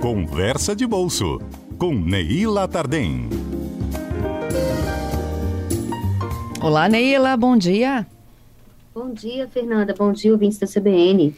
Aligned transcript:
Conversa 0.00 0.74
de 0.74 0.86
Bolso, 0.86 1.38
com 1.76 1.92
Neila 1.92 2.66
Tardem. 2.66 3.28
Olá, 6.62 6.88
Neila, 6.88 7.36
bom 7.36 7.54
dia. 7.54 8.06
Bom 8.94 9.12
dia, 9.12 9.46
Fernanda. 9.46 9.94
Bom 9.96 10.10
dia, 10.10 10.32
ouvintes 10.32 10.56
da 10.56 10.66
CBN. 10.66 11.34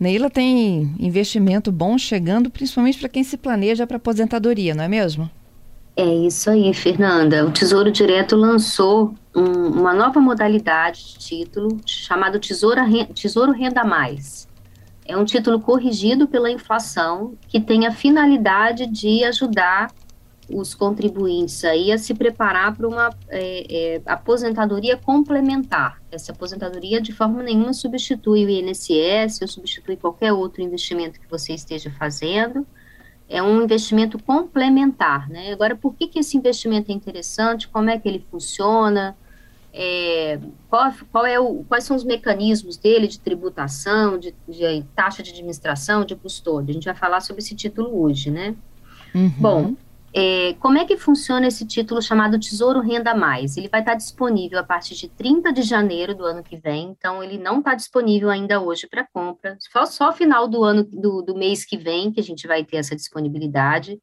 Neila 0.00 0.30
tem 0.30 0.94
investimento 0.98 1.70
bom 1.70 1.98
chegando, 1.98 2.48
principalmente 2.48 2.98
para 2.98 3.10
quem 3.10 3.22
se 3.22 3.36
planeja 3.36 3.86
para 3.86 3.98
aposentadoria, 3.98 4.74
não 4.74 4.84
é 4.84 4.88
mesmo? 4.88 5.30
É 5.94 6.06
isso 6.06 6.48
aí, 6.48 6.72
Fernanda. 6.72 7.44
O 7.44 7.50
Tesouro 7.50 7.92
Direto 7.92 8.34
lançou 8.34 9.14
um, 9.34 9.42
uma 9.42 9.92
nova 9.92 10.22
modalidade 10.22 11.04
de 11.04 11.18
título 11.18 11.76
chamado 11.84 12.40
Tesouro, 12.40 12.80
Tesouro 13.14 13.52
Renda 13.52 13.84
Mais. 13.84 14.45
É 15.08 15.16
um 15.16 15.24
título 15.24 15.60
corrigido 15.60 16.26
pela 16.26 16.50
inflação 16.50 17.34
que 17.48 17.60
tem 17.60 17.86
a 17.86 17.92
finalidade 17.92 18.86
de 18.86 19.24
ajudar 19.24 19.92
os 20.48 20.74
contribuintes 20.74 21.64
aí 21.64 21.90
a 21.90 21.98
se 21.98 22.14
preparar 22.14 22.76
para 22.76 22.86
uma 22.86 23.10
é, 23.28 23.96
é, 23.96 24.02
aposentadoria 24.06 24.96
complementar. 24.96 26.00
Essa 26.10 26.32
aposentadoria 26.32 27.00
de 27.00 27.12
forma 27.12 27.42
nenhuma 27.42 27.72
substitui 27.72 28.44
o 28.44 28.48
INSS 28.48 29.42
ou 29.42 29.48
substitui 29.48 29.96
qualquer 29.96 30.32
outro 30.32 30.62
investimento 30.62 31.20
que 31.20 31.28
você 31.28 31.52
esteja 31.52 31.90
fazendo 31.90 32.66
é 33.28 33.42
um 33.42 33.62
investimento 33.62 34.22
complementar, 34.22 35.28
né? 35.28 35.52
Agora, 35.52 35.74
por 35.74 35.94
que, 35.94 36.06
que 36.06 36.20
esse 36.20 36.36
investimento 36.36 36.92
é 36.92 36.94
interessante? 36.94 37.66
Como 37.66 37.90
é 37.90 37.98
que 37.98 38.08
ele 38.08 38.24
funciona? 38.30 39.16
É, 39.78 40.40
qual, 40.70 40.90
qual 41.12 41.26
é 41.26 41.38
o, 41.38 41.62
quais 41.64 41.84
são 41.84 41.94
os 41.94 42.02
mecanismos 42.02 42.78
dele 42.78 43.06
de 43.06 43.20
tributação, 43.20 44.18
de, 44.18 44.34
de, 44.48 44.82
taxa 44.94 45.22
de 45.22 45.30
administração, 45.30 46.02
de 46.02 46.16
custódia? 46.16 46.70
A 46.70 46.74
gente 46.74 46.86
vai 46.86 46.94
falar 46.94 47.20
sobre 47.20 47.42
esse 47.42 47.54
título 47.54 48.00
hoje, 48.00 48.30
né? 48.30 48.56
Uhum. 49.14 49.28
Bom, 49.38 49.76
é, 50.14 50.54
como 50.60 50.78
é 50.78 50.86
que 50.86 50.96
funciona 50.96 51.46
esse 51.46 51.66
título 51.66 52.00
chamado 52.00 52.40
Tesouro 52.40 52.80
Renda 52.80 53.14
Mais? 53.14 53.58
Ele 53.58 53.68
vai 53.68 53.80
estar 53.80 53.94
disponível 53.94 54.58
a 54.58 54.64
partir 54.64 54.94
de 54.94 55.08
30 55.08 55.52
de 55.52 55.60
janeiro 55.60 56.14
do 56.14 56.24
ano 56.24 56.42
que 56.42 56.56
vem, 56.56 56.96
então 56.98 57.22
ele 57.22 57.36
não 57.36 57.58
está 57.58 57.74
disponível 57.74 58.30
ainda 58.30 58.58
hoje 58.58 58.86
para 58.86 59.06
compra, 59.12 59.58
só, 59.70 59.84
só 59.84 60.12
final 60.14 60.48
do 60.48 60.64
ano 60.64 60.84
do, 60.84 61.20
do 61.20 61.34
mês 61.36 61.66
que 61.66 61.76
vem 61.76 62.10
que 62.10 62.18
a 62.18 62.22
gente 62.22 62.46
vai 62.46 62.64
ter 62.64 62.78
essa 62.78 62.96
disponibilidade. 62.96 64.00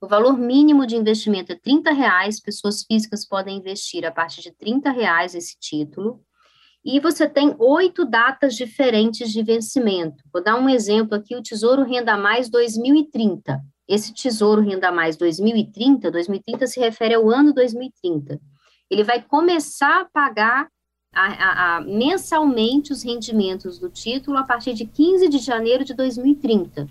O 0.00 0.06
valor 0.06 0.38
mínimo 0.38 0.86
de 0.86 0.94
investimento 0.94 1.52
é 1.52 1.56
30 1.56 1.90
reais, 1.92 2.40
pessoas 2.40 2.84
físicas 2.84 3.26
podem 3.26 3.56
investir 3.58 4.06
a 4.06 4.12
partir 4.12 4.42
de 4.42 4.52
30 4.52 4.90
reais 4.90 5.34
esse 5.34 5.58
título. 5.58 6.20
E 6.84 7.00
você 7.00 7.28
tem 7.28 7.56
oito 7.58 8.04
datas 8.04 8.54
diferentes 8.54 9.32
de 9.32 9.42
vencimento. 9.42 10.22
Vou 10.32 10.42
dar 10.42 10.54
um 10.54 10.68
exemplo 10.68 11.16
aqui, 11.16 11.34
o 11.34 11.42
Tesouro 11.42 11.82
Renda 11.82 12.16
Mais 12.16 12.48
2030. 12.48 13.60
Esse 13.88 14.14
Tesouro 14.14 14.62
Renda 14.62 14.92
Mais 14.92 15.16
2030, 15.16 16.10
2030 16.10 16.66
se 16.68 16.78
refere 16.78 17.14
ao 17.14 17.28
ano 17.28 17.52
2030. 17.52 18.40
Ele 18.88 19.02
vai 19.02 19.20
começar 19.20 20.02
a 20.02 20.04
pagar 20.04 20.68
a, 21.12 21.26
a, 21.26 21.76
a, 21.76 21.80
mensalmente 21.80 22.92
os 22.92 23.02
rendimentos 23.02 23.78
do 23.78 23.88
título 23.88 24.38
a 24.38 24.44
partir 24.44 24.74
de 24.74 24.86
15 24.86 25.28
de 25.28 25.38
janeiro 25.38 25.84
de 25.84 25.92
2030. 25.92 26.86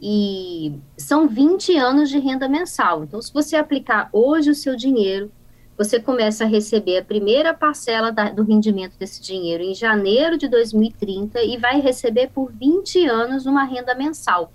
E 0.00 0.74
são 0.96 1.26
20 1.26 1.76
anos 1.76 2.10
de 2.10 2.18
renda 2.18 2.48
mensal. 2.48 3.04
Então, 3.04 3.20
se 3.22 3.32
você 3.32 3.56
aplicar 3.56 4.08
hoje 4.12 4.50
o 4.50 4.54
seu 4.54 4.76
dinheiro, 4.76 5.30
você 5.76 6.00
começa 6.00 6.44
a 6.44 6.46
receber 6.46 6.98
a 6.98 7.04
primeira 7.04 7.52
parcela 7.52 8.10
da, 8.10 8.30
do 8.30 8.42
rendimento 8.42 8.98
desse 8.98 9.22
dinheiro 9.22 9.62
em 9.62 9.74
janeiro 9.74 10.38
de 10.38 10.48
2030 10.48 11.42
e 11.42 11.56
vai 11.56 11.80
receber 11.80 12.28
por 12.28 12.50
20 12.52 13.06
anos 13.06 13.46
uma 13.46 13.64
renda 13.64 13.94
mensal. 13.94 14.52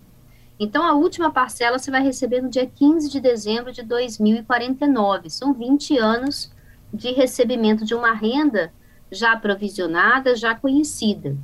Então, 0.59 0.83
a 0.83 0.93
última 0.93 1.31
parcela 1.31 1.79
você 1.79 1.89
vai 1.89 2.03
receber 2.03 2.41
no 2.41 2.49
dia 2.49 2.67
15 2.67 3.09
de 3.09 3.19
dezembro 3.19 3.71
de 3.71 3.81
2049. 3.81 5.29
São 5.29 5.53
20 5.53 5.97
anos 5.97 6.51
de 6.93 7.11
recebimento 7.11 7.83
de 7.83 7.95
uma 7.95 8.13
renda 8.13 8.71
já 9.11 9.35
provisionada, 9.35 10.35
já 10.35 10.53
conhecida. 10.53 11.35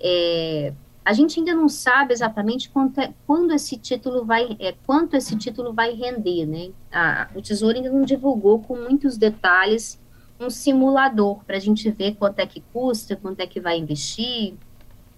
É, 0.00 0.72
a 1.04 1.12
gente 1.12 1.38
ainda 1.38 1.54
não 1.54 1.68
sabe 1.68 2.14
exatamente 2.14 2.70
quanto, 2.70 2.98
é, 3.00 3.12
quando 3.26 3.52
esse 3.52 3.76
título 3.76 4.24
vai, 4.24 4.56
é, 4.58 4.74
quanto 4.86 5.14
esse 5.14 5.36
título 5.36 5.72
vai 5.72 5.92
render, 5.92 6.46
né? 6.46 6.70
A, 6.90 7.28
o 7.34 7.42
Tesouro 7.42 7.76
ainda 7.76 7.90
não 7.90 8.02
divulgou 8.02 8.60
com 8.60 8.76
muitos 8.76 9.18
detalhes 9.18 10.00
um 10.40 10.48
simulador 10.48 11.44
para 11.44 11.56
a 11.56 11.60
gente 11.60 11.90
ver 11.90 12.16
quanto 12.16 12.38
é 12.38 12.46
que 12.46 12.62
custa, 12.72 13.16
quanto 13.16 13.40
é 13.40 13.46
que 13.46 13.60
vai 13.60 13.78
investir, 13.78 14.54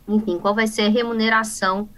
enfim, 0.08 0.38
qual 0.38 0.54
vai 0.54 0.66
ser 0.66 0.82
a 0.82 0.88
remuneração 0.88 1.88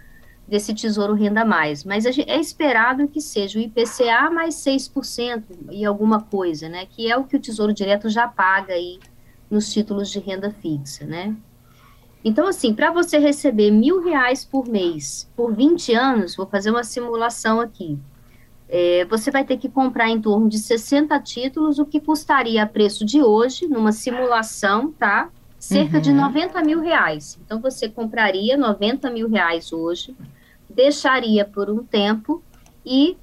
desse 0.47 0.73
Tesouro 0.73 1.13
Renda 1.13 1.45
Mais, 1.45 1.83
mas 1.83 2.05
é 2.05 2.39
esperado 2.39 3.07
que 3.07 3.21
seja 3.21 3.59
o 3.59 3.61
IPCA 3.61 4.31
mais 4.31 4.55
6% 4.55 5.43
e 5.69 5.85
alguma 5.85 6.21
coisa, 6.21 6.67
né, 6.67 6.87
que 6.87 7.09
é 7.09 7.15
o 7.15 7.23
que 7.23 7.35
o 7.35 7.39
Tesouro 7.39 7.73
Direto 7.73 8.09
já 8.09 8.27
paga 8.27 8.73
aí 8.73 8.99
nos 9.49 9.71
títulos 9.71 10.09
de 10.09 10.19
renda 10.19 10.49
fixa, 10.49 11.05
né. 11.05 11.35
Então, 12.23 12.47
assim, 12.47 12.73
para 12.73 12.91
você 12.91 13.17
receber 13.17 13.71
mil 13.71 14.03
reais 14.03 14.43
por 14.43 14.67
mês 14.67 15.29
por 15.35 15.53
20 15.53 15.93
anos, 15.93 16.35
vou 16.35 16.45
fazer 16.45 16.69
uma 16.69 16.83
simulação 16.83 17.61
aqui, 17.61 17.97
é, 18.67 19.03
você 19.05 19.31
vai 19.31 19.43
ter 19.43 19.57
que 19.57 19.67
comprar 19.67 20.09
em 20.09 20.21
torno 20.21 20.47
de 20.47 20.59
60 20.59 21.19
títulos, 21.21 21.79
o 21.79 21.85
que 21.85 21.99
custaria 21.99 22.61
a 22.61 22.67
preço 22.67 23.03
de 23.03 23.23
hoje, 23.23 23.67
numa 23.67 23.91
simulação, 23.91 24.91
tá? 24.91 25.29
Cerca 25.57 25.97
uhum. 25.97 26.01
de 26.01 26.13
90 26.13 26.61
mil 26.61 26.79
reais. 26.79 27.39
Então, 27.43 27.59
você 27.59 27.89
compraria 27.89 28.55
90 28.55 29.09
mil 29.09 29.27
reais 29.27 29.73
hoje, 29.73 30.15
deixaria 30.69 31.43
por 31.43 31.69
um 31.69 31.83
tempo 31.83 32.43
e 32.85 33.17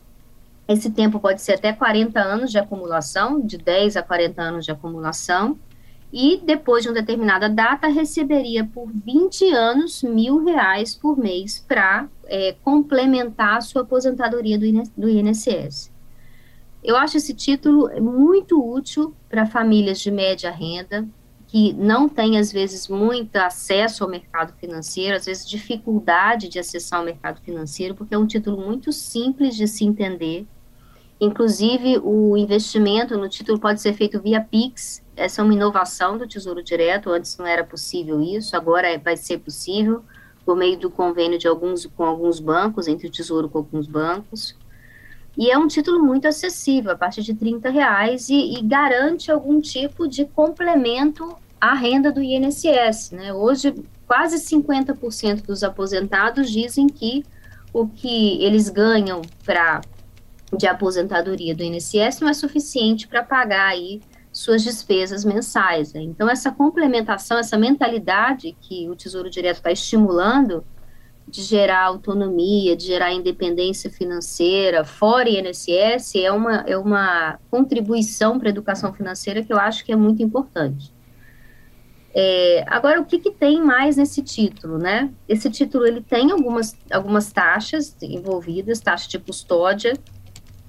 esse 0.66 0.90
tempo 0.90 1.20
pode 1.20 1.40
ser 1.40 1.52
até 1.52 1.72
40 1.72 2.20
anos 2.20 2.50
de 2.50 2.58
acumulação, 2.58 3.40
de 3.40 3.56
10 3.56 3.96
a 3.96 4.02
40 4.02 4.42
anos 4.42 4.64
de 4.64 4.72
acumulação, 4.72 5.56
e 6.18 6.40
depois 6.42 6.82
de 6.82 6.88
uma 6.88 6.94
determinada 6.94 7.46
data 7.46 7.88
receberia 7.88 8.64
por 8.64 8.90
20 8.90 9.52
anos 9.52 10.02
mil 10.02 10.42
reais 10.42 10.94
por 10.94 11.18
mês 11.18 11.62
para 11.68 12.08
é, 12.24 12.56
complementar 12.64 13.58
a 13.58 13.60
sua 13.60 13.82
aposentadoria 13.82 14.58
do 14.58 15.10
INSS. 15.10 15.92
Eu 16.82 16.96
acho 16.96 17.18
esse 17.18 17.34
título 17.34 17.90
muito 18.00 18.58
útil 18.58 19.14
para 19.28 19.44
famílias 19.44 20.00
de 20.00 20.10
média 20.10 20.50
renda, 20.50 21.06
que 21.48 21.74
não 21.74 22.08
tem, 22.08 22.38
às 22.38 22.50
vezes, 22.50 22.88
muito 22.88 23.36
acesso 23.36 24.02
ao 24.02 24.08
mercado 24.08 24.54
financeiro, 24.58 25.16
às 25.16 25.26
vezes 25.26 25.46
dificuldade 25.46 26.48
de 26.48 26.58
acessar 26.58 27.02
o 27.02 27.04
mercado 27.04 27.42
financeiro, 27.42 27.94
porque 27.94 28.14
é 28.14 28.18
um 28.18 28.26
título 28.26 28.58
muito 28.58 28.90
simples 28.90 29.54
de 29.54 29.68
se 29.68 29.84
entender. 29.84 30.46
Inclusive, 31.20 31.98
o 32.02 32.36
investimento 32.36 33.16
no 33.16 33.28
título 33.28 33.58
pode 33.58 33.80
ser 33.80 33.94
feito 33.94 34.20
via 34.20 34.40
Pix, 34.40 35.02
essa 35.16 35.40
é 35.40 35.44
uma 35.44 35.54
inovação 35.54 36.18
do 36.18 36.28
Tesouro 36.28 36.62
Direto, 36.62 37.10
antes 37.10 37.38
não 37.38 37.46
era 37.46 37.64
possível 37.64 38.20
isso, 38.20 38.54
agora 38.54 38.86
é, 38.86 38.98
vai 38.98 39.16
ser 39.16 39.38
possível, 39.38 40.04
por 40.44 40.54
meio 40.54 40.78
do 40.78 40.90
convênio 40.90 41.38
de 41.38 41.48
alguns, 41.48 41.86
com 41.86 42.04
alguns 42.04 42.38
bancos, 42.38 42.86
entre 42.86 43.08
o 43.08 43.10
Tesouro 43.10 43.48
com 43.48 43.58
alguns 43.58 43.86
bancos. 43.86 44.54
E 45.36 45.50
é 45.50 45.58
um 45.58 45.66
título 45.66 46.02
muito 46.02 46.28
acessível, 46.28 46.92
a 46.92 46.96
partir 46.96 47.22
de 47.22 47.34
30 47.34 47.70
reais, 47.70 48.28
e, 48.28 48.58
e 48.58 48.62
garante 48.62 49.30
algum 49.30 49.60
tipo 49.60 50.06
de 50.06 50.26
complemento 50.26 51.34
à 51.60 51.74
renda 51.74 52.12
do 52.12 52.22
INSS. 52.22 53.10
Né? 53.12 53.32
Hoje, 53.32 53.74
quase 54.06 54.36
50% 54.36 55.46
dos 55.46 55.62
aposentados 55.62 56.50
dizem 56.50 56.86
que 56.86 57.24
o 57.72 57.86
que 57.88 58.42
eles 58.42 58.68
ganham 58.68 59.22
para 59.44 59.80
de 60.56 60.66
aposentadoria 60.66 61.54
do 61.54 61.62
INSS 61.62 62.20
não 62.20 62.28
é 62.28 62.34
suficiente 62.34 63.06
para 63.06 63.22
pagar 63.22 63.68
aí 63.68 64.00
suas 64.32 64.62
despesas 64.62 65.24
mensais. 65.24 65.92
Né? 65.92 66.02
Então, 66.02 66.28
essa 66.28 66.50
complementação, 66.50 67.38
essa 67.38 67.56
mentalidade 67.56 68.56
que 68.60 68.88
o 68.88 68.94
Tesouro 68.94 69.30
Direto 69.30 69.56
está 69.56 69.72
estimulando, 69.72 70.64
de 71.28 71.42
gerar 71.42 71.82
autonomia, 71.82 72.76
de 72.76 72.86
gerar 72.86 73.12
independência 73.12 73.90
financeira, 73.90 74.84
fora 74.84 75.28
INSS, 75.28 76.14
é 76.16 76.30
uma, 76.30 76.60
é 76.66 76.76
uma 76.76 77.38
contribuição 77.50 78.38
para 78.38 78.48
a 78.48 78.50
educação 78.50 78.92
financeira 78.92 79.42
que 79.42 79.52
eu 79.52 79.58
acho 79.58 79.84
que 79.84 79.92
é 79.92 79.96
muito 79.96 80.22
importante. 80.22 80.94
É, 82.14 82.64
agora, 82.68 83.00
o 83.00 83.04
que, 83.04 83.18
que, 83.18 83.30
tem 83.30 83.62
mais 83.62 83.96
nesse 83.96 84.22
título, 84.22 84.78
né? 84.78 85.10
Esse 85.28 85.50
título, 85.50 85.86
ele 85.86 86.00
tem 86.00 86.30
algumas, 86.30 86.74
algumas 86.90 87.30
taxas 87.30 87.94
envolvidas, 88.00 88.80
taxa 88.80 89.06
de 89.08 89.18
custódia, 89.18 89.92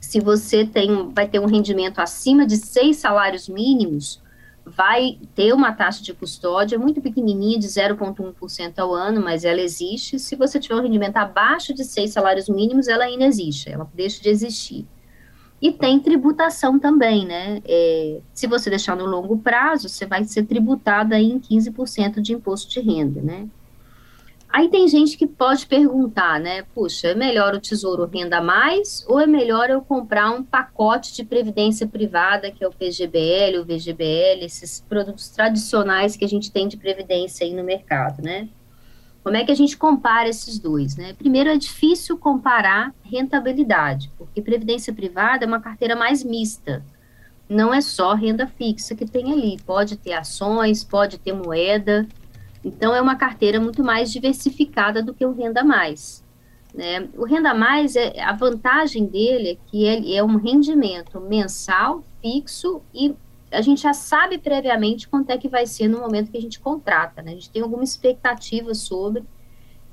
se 0.07 0.21
você 0.21 0.65
tem, 0.65 1.09
vai 1.13 1.27
ter 1.27 1.37
um 1.37 1.45
rendimento 1.45 1.99
acima 1.99 2.47
de 2.47 2.55
seis 2.55 2.95
salários 2.95 3.49
mínimos, 3.49 4.21
vai 4.65 5.19
ter 5.35 5.51
uma 5.53 5.73
taxa 5.73 6.01
de 6.01 6.13
custódia 6.13 6.79
muito 6.79 7.01
pequenininha, 7.01 7.59
de 7.59 7.67
0,1% 7.67 8.79
ao 8.79 8.93
ano, 8.93 9.19
mas 9.19 9.43
ela 9.43 9.59
existe. 9.59 10.17
Se 10.17 10.37
você 10.37 10.61
tiver 10.61 10.75
um 10.75 10.81
rendimento 10.81 11.17
abaixo 11.17 11.73
de 11.73 11.83
seis 11.83 12.11
salários 12.13 12.47
mínimos, 12.47 12.87
ela 12.87 13.03
ainda 13.03 13.25
existe, 13.25 13.69
ela 13.69 13.85
deixa 13.93 14.23
de 14.23 14.29
existir. 14.29 14.87
E 15.61 15.73
tem 15.73 15.99
tributação 15.99 16.79
também, 16.79 17.25
né? 17.25 17.61
É, 17.65 18.21
se 18.33 18.47
você 18.47 18.69
deixar 18.69 18.95
no 18.95 19.05
longo 19.05 19.37
prazo, 19.39 19.89
você 19.89 20.05
vai 20.05 20.23
ser 20.23 20.43
tributada 20.43 21.19
em 21.19 21.37
15% 21.37 22.21
de 22.21 22.31
imposto 22.31 22.71
de 22.71 22.79
renda, 22.79 23.21
né? 23.21 23.45
Aí 24.49 24.69
tem 24.69 24.87
gente 24.87 25.17
que 25.17 25.27
pode 25.27 25.67
perguntar, 25.67 26.39
né? 26.39 26.63
Puxa, 26.73 27.09
é 27.09 27.15
melhor 27.15 27.53
o 27.53 27.59
Tesouro 27.59 28.05
Renda 28.05 28.41
Mais 28.41 29.05
ou 29.07 29.19
é 29.19 29.27
melhor 29.27 29.69
eu 29.69 29.81
comprar 29.81 30.31
um 30.31 30.41
pacote 30.41 31.13
de 31.13 31.23
previdência 31.23 31.85
privada, 31.85 32.49
que 32.49 32.63
é 32.63 32.67
o 32.67 32.71
PGBL, 32.71 33.59
o 33.59 33.65
VGBL, 33.65 34.45
esses 34.45 34.83
produtos 34.87 35.29
tradicionais 35.29 36.15
que 36.15 36.23
a 36.23 36.29
gente 36.29 36.51
tem 36.51 36.67
de 36.67 36.77
previdência 36.77 37.45
aí 37.45 37.53
no 37.53 37.63
mercado, 37.63 38.21
né? 38.23 38.47
Como 39.23 39.35
é 39.35 39.43
que 39.43 39.51
a 39.51 39.55
gente 39.55 39.75
compara 39.75 40.29
esses 40.29 40.57
dois, 40.57 40.95
né? 40.95 41.13
Primeiro, 41.13 41.49
é 41.49 41.57
difícil 41.57 42.17
comparar 42.17 42.95
rentabilidade, 43.03 44.09
porque 44.17 44.41
previdência 44.41 44.93
privada 44.93 45.43
é 45.43 45.47
uma 45.47 45.59
carteira 45.59 45.97
mais 45.97 46.23
mista. 46.23 46.81
Não 47.49 47.73
é 47.73 47.81
só 47.81 48.13
renda 48.13 48.47
fixa 48.47 48.95
que 48.95 49.05
tem 49.05 49.33
ali, 49.33 49.57
pode 49.65 49.97
ter 49.97 50.13
ações, 50.13 50.83
pode 50.83 51.17
ter 51.17 51.33
moeda, 51.33 52.07
então, 52.63 52.93
é 52.93 53.01
uma 53.01 53.15
carteira 53.15 53.59
muito 53.59 53.83
mais 53.83 54.11
diversificada 54.11 55.01
do 55.01 55.13
que 55.13 55.25
o 55.25 55.31
Renda 55.31 55.63
Mais. 55.63 56.23
Né? 56.73 57.07
O 57.15 57.25
Renda 57.25 57.53
Mais, 57.53 57.95
é, 57.95 58.21
a 58.21 58.33
vantagem 58.33 59.05
dele 59.05 59.51
é 59.51 59.57
que 59.69 59.83
ele 59.85 60.13
é 60.13 60.23
um 60.23 60.37
rendimento 60.37 61.19
mensal, 61.19 62.03
fixo, 62.21 62.81
e 62.93 63.15
a 63.51 63.61
gente 63.61 63.81
já 63.81 63.93
sabe 63.93 64.37
previamente 64.37 65.07
quanto 65.07 65.29
é 65.29 65.37
que 65.37 65.47
vai 65.47 65.65
ser 65.65 65.87
no 65.87 65.99
momento 65.99 66.31
que 66.31 66.37
a 66.37 66.41
gente 66.41 66.59
contrata. 66.59 67.21
Né? 67.21 67.31
A 67.31 67.35
gente 67.35 67.49
tem 67.49 67.61
alguma 67.61 67.83
expectativa 67.83 68.73
sobre, 68.73 69.23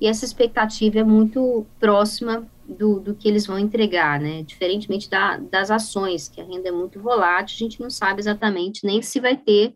e 0.00 0.06
essa 0.06 0.24
expectativa 0.24 0.98
é 0.98 1.04
muito 1.04 1.64
próxima 1.78 2.46
do, 2.68 2.98
do 2.98 3.14
que 3.14 3.28
eles 3.28 3.46
vão 3.46 3.58
entregar, 3.58 4.18
né? 4.18 4.42
Diferentemente 4.42 5.08
da, 5.08 5.36
das 5.36 5.70
ações, 5.70 6.28
que 6.28 6.40
a 6.40 6.44
renda 6.44 6.68
é 6.68 6.72
muito 6.72 7.00
volátil, 7.00 7.54
a 7.54 7.58
gente 7.58 7.80
não 7.80 7.90
sabe 7.90 8.20
exatamente 8.20 8.84
nem 8.84 9.02
se 9.02 9.20
vai 9.20 9.36
ter 9.36 9.74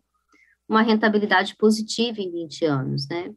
uma 0.69 0.83
rentabilidade 0.83 1.55
positiva 1.57 2.21
em 2.21 2.29
20 2.29 2.65
anos, 2.65 3.07
né? 3.09 3.31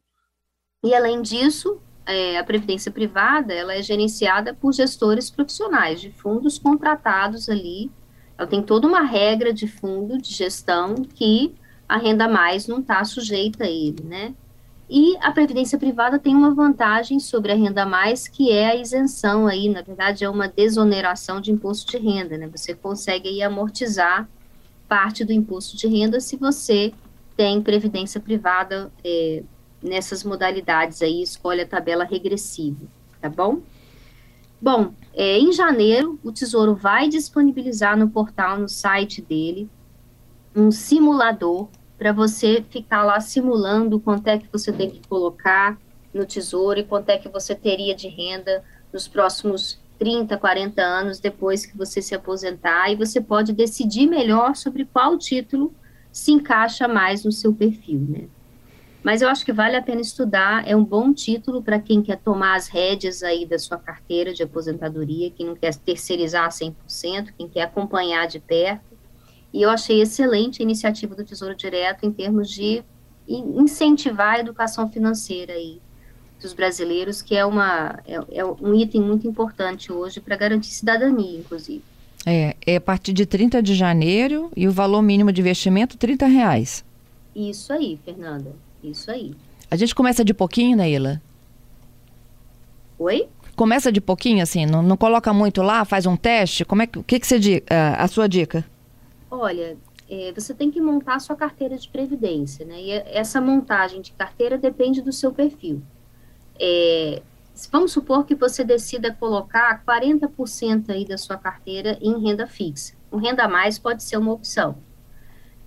E 0.85 0.95
além 0.95 1.23
disso, 1.23 1.81
é, 2.05 2.39
a 2.39 2.45
previdência 2.45 2.93
privada 2.93 3.55
ela 3.55 3.75
é 3.75 3.83
gerenciada 3.83 4.53
por 4.53 4.73
gestores 4.73 5.31
profissionais 5.31 6.01
de 6.01 6.11
fundos 6.11 6.59
contratados 6.59 7.49
ali. 7.49 7.91
Ela 8.37 8.47
tem 8.47 8.63
toda 8.63 8.87
uma 8.87 9.03
regra 9.03 9.53
de 9.53 9.67
fundo 9.67 10.21
de 10.21 10.33
gestão 10.33 10.97
que 10.97 11.55
a 11.89 11.97
renda 11.97 12.29
mais 12.29 12.67
não 12.67 12.81
está 12.81 13.05
sujeita 13.05 13.65
a 13.65 13.71
ele, 13.71 14.03
né? 14.05 14.35
E 14.91 15.17
a 15.23 15.33
previdência 15.33 15.79
privada 15.79 16.19
tem 16.19 16.35
uma 16.35 16.53
vantagem 16.53 17.19
sobre 17.19 17.53
a 17.53 17.55
renda 17.55 17.87
mais, 17.87 18.29
que 18.29 18.51
é 18.51 18.67
a 18.67 18.77
isenção 18.77 19.47
aí, 19.47 19.69
na 19.69 19.81
verdade 19.81 20.23
é 20.25 20.29
uma 20.29 20.49
desoneração 20.49 21.41
de 21.41 21.51
imposto 21.51 21.91
de 21.93 21.99
renda, 21.99 22.37
né? 22.37 22.49
Você 22.49 22.75
consegue 22.75 23.29
aí 23.29 23.43
amortizar 23.43 24.29
parte 24.89 25.25
do 25.25 25.33
imposto 25.33 25.77
de 25.77 25.87
renda 25.87 26.21
se 26.21 26.37
você 26.37 26.93
tem 27.37 27.63
previdência 27.63 28.21
privada 28.21 28.93
é, 29.05 29.43
nessas 29.83 30.23
modalidades 30.25 31.03
aí, 31.03 31.23
escolhe 31.23 31.63
a 31.63 31.67
tabela 31.67 32.05
regressiva, 32.05 32.87
tá 33.21 33.29
bom? 33.29 33.61
Bom, 34.61 34.93
é, 35.13 35.39
em 35.39 35.53
janeiro, 35.53 36.19
o 36.23 36.31
Tesouro 36.31 36.75
vai 36.75 37.09
disponibilizar 37.09 37.97
no 37.97 38.09
portal, 38.09 38.59
no 38.59 38.69
site 38.69 39.21
dele, 39.21 39.69
um 40.55 40.71
simulador 40.71 41.69
para 41.99 42.13
você 42.13 42.65
ficar 42.71 43.03
lá 43.03 43.21
simulando 43.21 43.99
quanto 43.99 44.29
é 44.29 44.39
que 44.39 44.49
você 44.53 44.73
tem 44.73 44.91
que 44.91 45.07
colocar 45.09 45.79
no 46.13 46.27
Tesouro 46.27 46.79
e 46.79 46.85
quanto 46.85 47.09
é 47.09 47.19
que 47.19 47.29
você 47.29 47.55
teria 47.55 47.95
de 47.95 48.09
renda 48.09 48.63
nos 48.93 49.09
próximos 49.09 49.81
30, 49.99 50.37
40 50.37 50.83
anos 50.83 51.21
depois 51.21 51.65
que 51.65 51.77
você 51.77 52.03
se 52.03 52.15
aposentar, 52.15 52.91
e 52.91 52.97
você 52.97 53.21
pode 53.21 53.53
decidir 53.53 54.07
melhor 54.07 54.57
sobre 54.57 54.85
qual 54.85 55.17
título 55.17 55.73
se 56.13 56.31
encaixa 56.31 56.87
mais 56.87 57.25
no 57.25 57.33
seu 57.33 57.53
perfil, 57.53 58.01
né? 58.09 58.29
Mas 59.03 59.21
eu 59.21 59.29
acho 59.29 59.45
que 59.45 59.53
vale 59.53 59.75
a 59.75 59.83
pena 59.83 60.01
estudar, 60.01 60.69
é 60.69 60.77
um 60.77 60.85
bom 60.85 61.13
título 61.13 61.61
para 61.61 61.81
quem 61.81 62.03
quer 62.03 62.21
tomar 62.21 62.55
as 62.55 62.69
rédeas 62.69 63.23
aí 63.25 63.45
da 63.45 63.59
sua 63.59 63.77
carteira 63.77 64.33
de 64.33 64.45
aposentadoria, 64.45 65.31
quem 65.31 65.47
não 65.47 65.57
quer 65.57 65.75
terceirizar 65.75 66.49
100%, 66.49 67.33
quem 67.37 67.49
quer 67.49 67.63
acompanhar 67.63 68.29
de 68.29 68.39
perto. 68.39 68.97
E 69.53 69.61
eu 69.61 69.71
achei 69.71 70.01
excelente 70.01 70.63
a 70.63 70.63
iniciativa 70.63 71.17
do 71.17 71.25
Tesouro 71.25 71.55
Direto 71.55 72.07
em 72.07 72.13
termos 72.13 72.49
de 72.49 72.85
incentivar 73.27 74.35
a 74.35 74.41
educação 74.41 74.89
financeira 74.89 75.53
aí 75.53 75.81
dos 76.41 76.53
brasileiros, 76.53 77.23
que 77.23 77.37
é, 77.37 77.45
uma, 77.45 77.99
é, 78.07 78.39
é 78.39 78.45
um 78.45 78.75
item 78.75 79.01
muito 79.01 79.27
importante 79.27 79.93
hoje 79.93 80.21
para 80.21 80.37
garantir 80.37 80.71
cidadania, 80.71 81.39
inclusive. 81.39 81.83
É, 82.25 82.57
é 82.65 82.77
a 82.77 82.81
partir 82.81 83.13
de 83.13 83.27
30 83.27 83.63
de 83.63 83.75
janeiro 83.75 84.51
e 84.57 84.69
o 84.69 84.73
valor 84.73 85.03
mínimo 85.03 85.33
de 85.33 85.41
investimento, 85.41 85.97
30 85.99 86.27
reais. 86.27 86.85
Isso 87.35 87.73
aí, 87.73 87.99
Fernanda. 88.05 88.55
Isso 88.83 89.11
aí. 89.11 89.35
A 89.71 89.77
gente 89.77 89.95
começa 89.95 90.25
de 90.25 90.35
pouquinho, 90.35 90.77
Neila? 90.77 91.21
Oi? 92.99 93.29
Começa 93.57 93.91
de 93.91 94.01
pouquinho, 94.01 94.43
assim, 94.43 94.65
não, 94.65 94.83
não 94.83 94.97
coloca 94.97 95.33
muito 95.33 95.63
lá, 95.63 95.85
faz 95.85 96.07
um 96.07 96.17
teste? 96.17 96.65
Como 96.65 96.83
é 96.83 96.87
que, 96.87 96.99
o 96.99 97.03
que, 97.03 97.19
que 97.19 97.27
você 97.27 97.39
diz, 97.39 97.63
a, 97.69 98.05
a 98.05 98.09
sua 98.09 98.29
dica? 98.29 98.65
Olha, 99.31 99.77
é, 100.09 100.33
você 100.33 100.55
tem 100.55 100.71
que 100.71 100.81
montar 100.81 101.17
a 101.17 101.21
sua 101.21 101.35
carteira 101.35 101.77
de 101.77 101.89
previdência, 101.89 102.65
né? 102.65 102.81
E 102.81 102.91
essa 102.91 103.41
montagem 103.41 104.01
de 104.01 104.13
carteira 104.13 104.59
depende 104.59 105.01
do 105.01 105.13
seu 105.13 105.33
perfil. 105.33 105.83
É, 106.61 107.23
Vamos 107.71 107.93
supor 107.93 108.25
que 108.25 108.35
você 108.35 108.65
decida 108.65 109.15
colocar 109.15 109.83
40% 109.85 110.91
aí 110.91 111.05
da 111.05 111.19
sua 111.19 111.37
carteira 111.37 111.99
em 112.01 112.19
renda 112.23 112.47
fixa. 112.47 112.95
O 113.11 113.17
renda 113.17 113.47
mais 113.47 113.79
pode 113.79 114.03
ser 114.03 114.17
uma 114.17 114.33
opção. 114.33 114.77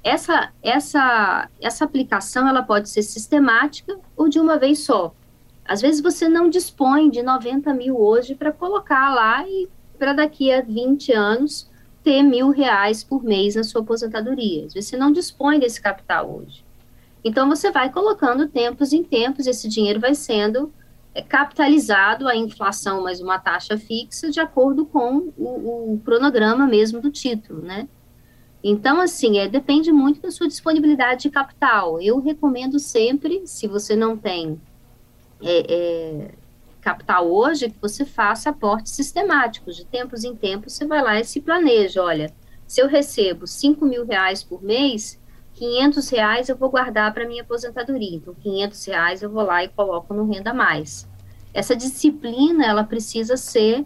Essa, 0.03 0.51
essa, 0.61 1.49
essa 1.59 1.85
aplicação 1.85 2.47
ela 2.47 2.61
pode 2.61 2.89
ser 2.89 3.01
sistemática 3.01 3.97
ou 4.15 4.29
de 4.29 4.39
uma 4.39 4.57
vez 4.57 4.79
só. 4.79 5.13
Às 5.63 5.81
vezes 5.81 6.01
você 6.01 6.29
não 6.29 6.49
dispõe 6.49 7.09
de 7.09 7.23
90 7.23 7.73
mil 7.73 7.99
hoje 7.99 8.35
para 8.35 8.51
colocar 8.51 9.13
lá 9.13 9.47
e 9.47 9.67
para 9.97 10.13
daqui 10.13 10.51
a 10.51 10.61
20 10.61 11.11
anos 11.11 11.69
ter 12.03 12.21
mil 12.21 12.51
reais 12.51 13.03
por 13.03 13.23
mês 13.23 13.55
na 13.55 13.63
sua 13.63 13.81
aposentadoria. 13.81 14.67
Às 14.67 14.73
vezes 14.73 14.89
você 14.89 14.97
não 14.97 15.11
dispõe 15.11 15.59
desse 15.59 15.81
capital 15.81 16.29
hoje. 16.29 16.63
Então 17.23 17.49
você 17.49 17.71
vai 17.71 17.91
colocando 17.91 18.47
tempos 18.47 18.93
em 18.93 19.03
tempos, 19.03 19.47
esse 19.47 19.67
dinheiro 19.67 19.99
vai 19.99 20.13
sendo 20.13 20.71
capitalizado 21.21 22.27
a 22.27 22.35
inflação 22.35 23.03
mais 23.03 23.21
uma 23.21 23.39
taxa 23.39 23.77
fixa 23.77 24.29
de 24.29 24.39
acordo 24.39 24.85
com 24.85 25.31
o, 25.37 25.93
o 25.93 26.01
cronograma 26.03 26.67
mesmo 26.67 26.99
do 26.99 27.09
título, 27.09 27.61
né? 27.61 27.87
Então, 28.67 28.99
assim, 28.99 29.37
é, 29.37 29.47
depende 29.47 29.91
muito 29.91 30.19
da 30.21 30.31
sua 30.31 30.47
disponibilidade 30.47 31.23
de 31.23 31.29
capital. 31.29 32.01
Eu 32.01 32.19
recomendo 32.19 32.79
sempre, 32.79 33.43
se 33.45 33.67
você 33.67 33.95
não 33.95 34.17
tem 34.17 34.59
é, 35.39 35.65
é, 35.69 36.31
capital 36.81 37.31
hoje, 37.31 37.69
que 37.69 37.79
você 37.79 38.05
faça 38.05 38.49
aportes 38.49 38.93
sistemáticos. 38.93 39.75
De 39.75 39.85
tempos 39.85 40.23
em 40.23 40.35
tempos, 40.35 40.73
você 40.73 40.85
vai 40.85 41.01
lá 41.03 41.19
e 41.19 41.23
se 41.23 41.39
planeja. 41.41 42.01
Olha, 42.01 42.33
se 42.65 42.81
eu 42.81 42.87
recebo 42.87 43.45
5 43.45 43.85
mil 43.85 44.03
reais 44.03 44.43
por 44.43 44.63
mês, 44.63 45.19
500 45.55 46.09
reais 46.09 46.49
eu 46.49 46.57
vou 46.57 46.69
guardar 46.69 47.13
para 47.13 47.27
minha 47.27 47.41
aposentadoria, 47.41 48.15
então 48.15 48.33
500 48.33 48.85
reais 48.85 49.21
eu 49.21 49.29
vou 49.29 49.43
lá 49.43 49.63
e 49.63 49.69
coloco 49.69 50.13
no 50.13 50.29
Renda 50.29 50.53
Mais. 50.53 51.07
Essa 51.53 51.75
disciplina, 51.75 52.65
ela 52.65 52.83
precisa 52.83 53.37
ser 53.37 53.85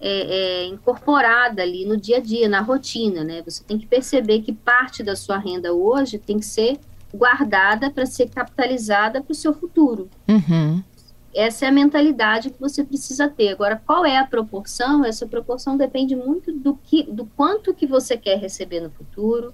é, 0.00 0.62
é, 0.62 0.66
incorporada 0.66 1.62
ali 1.62 1.84
no 1.84 1.96
dia 1.96 2.18
a 2.18 2.20
dia, 2.20 2.48
na 2.48 2.60
rotina, 2.60 3.24
né? 3.24 3.42
Você 3.42 3.64
tem 3.64 3.78
que 3.78 3.86
perceber 3.86 4.42
que 4.42 4.52
parte 4.52 5.02
da 5.02 5.16
sua 5.16 5.38
renda 5.38 5.72
hoje 5.72 6.18
tem 6.18 6.38
que 6.38 6.44
ser 6.44 6.78
guardada 7.12 7.90
para 7.90 8.04
ser 8.04 8.28
capitalizada 8.28 9.22
para 9.22 9.32
o 9.32 9.34
seu 9.34 9.54
futuro. 9.54 10.08
Uhum. 10.28 10.82
Essa 11.34 11.66
é 11.66 11.68
a 11.68 11.72
mentalidade 11.72 12.50
que 12.50 12.60
você 12.60 12.84
precisa 12.84 13.28
ter. 13.28 13.48
Agora, 13.48 13.80
qual 13.84 14.04
é 14.04 14.16
a 14.18 14.26
proporção? 14.26 15.04
Essa 15.04 15.26
proporção 15.26 15.76
depende 15.76 16.14
muito 16.14 16.52
do 16.52 16.74
que, 16.76 17.04
do 17.04 17.26
quanto 17.36 17.74
que 17.74 17.86
você 17.86 18.16
quer 18.16 18.38
receber 18.38 18.80
no 18.80 18.90
futuro, 18.90 19.52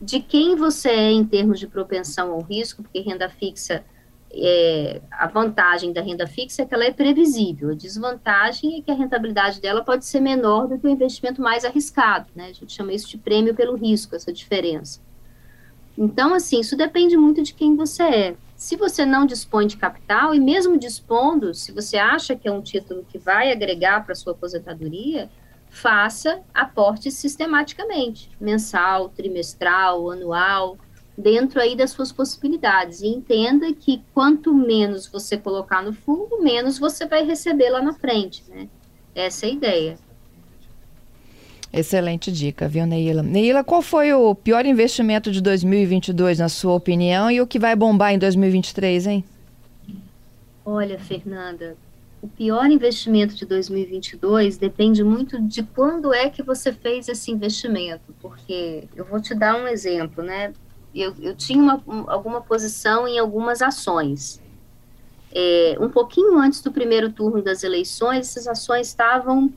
de 0.00 0.20
quem 0.20 0.56
você 0.56 0.88
é 0.90 1.10
em 1.10 1.24
termos 1.24 1.58
de 1.58 1.66
propensão 1.66 2.32
ao 2.32 2.42
risco, 2.42 2.82
porque 2.82 3.00
renda 3.00 3.28
fixa, 3.28 3.84
é, 4.32 5.00
a 5.10 5.28
vantagem 5.28 5.92
da 5.92 6.02
renda 6.02 6.26
fixa 6.26 6.62
é 6.62 6.66
que 6.66 6.74
ela 6.74 6.84
é 6.84 6.92
previsível, 6.92 7.70
a 7.70 7.74
desvantagem 7.74 8.78
é 8.78 8.82
que 8.82 8.90
a 8.90 8.94
rentabilidade 8.94 9.60
dela 9.60 9.84
pode 9.84 10.04
ser 10.04 10.20
menor 10.20 10.66
do 10.66 10.78
que 10.78 10.86
o 10.86 10.90
investimento 10.90 11.40
mais 11.40 11.64
arriscado, 11.64 12.26
né? 12.34 12.48
A 12.48 12.52
gente 12.52 12.72
chama 12.72 12.92
isso 12.92 13.08
de 13.08 13.16
prêmio 13.16 13.54
pelo 13.54 13.76
risco, 13.76 14.16
essa 14.16 14.32
diferença. 14.32 15.00
Então, 15.96 16.34
assim, 16.34 16.58
isso 16.58 16.76
depende 16.76 17.16
muito 17.16 17.42
de 17.42 17.54
quem 17.54 17.76
você 17.76 18.02
é. 18.02 18.36
Se 18.56 18.76
você 18.76 19.06
não 19.06 19.24
dispõe 19.24 19.66
de 19.66 19.76
capital, 19.76 20.34
e 20.34 20.40
mesmo 20.40 20.78
dispondo, 20.78 21.54
se 21.54 21.70
você 21.70 21.96
acha 21.96 22.34
que 22.34 22.48
é 22.48 22.52
um 22.52 22.60
título 22.60 23.06
que 23.08 23.18
vai 23.18 23.52
agregar 23.52 24.04
para 24.04 24.14
sua 24.14 24.32
aposentadoria, 24.32 25.30
faça 25.74 26.40
aportes 26.54 27.14
sistematicamente, 27.14 28.30
mensal, 28.40 29.08
trimestral, 29.08 30.08
anual, 30.08 30.78
dentro 31.18 31.60
aí 31.60 31.76
das 31.76 31.90
suas 31.90 32.12
possibilidades. 32.12 33.02
E 33.02 33.08
entenda 33.08 33.72
que 33.74 34.00
quanto 34.14 34.54
menos 34.54 35.08
você 35.08 35.36
colocar 35.36 35.82
no 35.82 35.92
fundo, 35.92 36.40
menos 36.40 36.78
você 36.78 37.06
vai 37.06 37.24
receber 37.24 37.70
lá 37.70 37.82
na 37.82 37.92
frente, 37.92 38.44
né? 38.48 38.68
Essa 39.16 39.46
é 39.46 39.48
a 39.48 39.52
ideia. 39.52 39.98
Excelente 41.72 42.30
dica, 42.30 42.68
viu, 42.68 42.86
Neila? 42.86 43.24
Neila, 43.24 43.64
qual 43.64 43.82
foi 43.82 44.12
o 44.12 44.32
pior 44.32 44.64
investimento 44.64 45.32
de 45.32 45.40
2022, 45.40 46.38
na 46.38 46.48
sua 46.48 46.74
opinião, 46.74 47.28
e 47.28 47.40
o 47.40 47.48
que 47.48 47.58
vai 47.58 47.74
bombar 47.74 48.14
em 48.14 48.18
2023, 48.18 49.08
hein? 49.08 49.24
Olha, 50.64 51.00
Fernanda, 51.00 51.76
o 52.24 52.28
pior 52.28 52.70
investimento 52.70 53.34
de 53.34 53.44
2022 53.44 54.56
depende 54.56 55.04
muito 55.04 55.38
de 55.42 55.62
quando 55.62 56.14
é 56.14 56.30
que 56.30 56.42
você 56.42 56.72
fez 56.72 57.06
esse 57.06 57.30
investimento, 57.30 58.14
porque 58.18 58.88
eu 58.96 59.04
vou 59.04 59.20
te 59.20 59.34
dar 59.34 59.54
um 59.56 59.68
exemplo, 59.68 60.24
né? 60.24 60.54
Eu, 60.94 61.14
eu 61.20 61.36
tinha 61.36 61.62
uma, 61.62 61.82
um, 61.86 62.10
alguma 62.10 62.40
posição 62.40 63.06
em 63.06 63.18
algumas 63.18 63.60
ações. 63.60 64.40
É, 65.34 65.76
um 65.78 65.90
pouquinho 65.90 66.38
antes 66.38 66.62
do 66.62 66.72
primeiro 66.72 67.12
turno 67.12 67.42
das 67.42 67.62
eleições, 67.62 68.20
essas 68.20 68.46
ações 68.46 68.88
estavam 68.88 69.52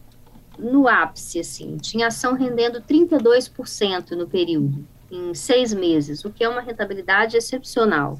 no 0.59 0.89
ápice, 0.89 1.39
assim, 1.39 1.77
tinha 1.77 2.07
ação 2.07 2.33
rendendo 2.33 2.81
32% 2.81 4.11
no 4.11 4.27
período, 4.27 4.85
em 5.09 5.33
seis 5.33 5.73
meses, 5.73 6.25
o 6.25 6.29
que 6.29 6.43
é 6.43 6.49
uma 6.49 6.59
rentabilidade 6.59 7.37
excepcional. 7.37 8.19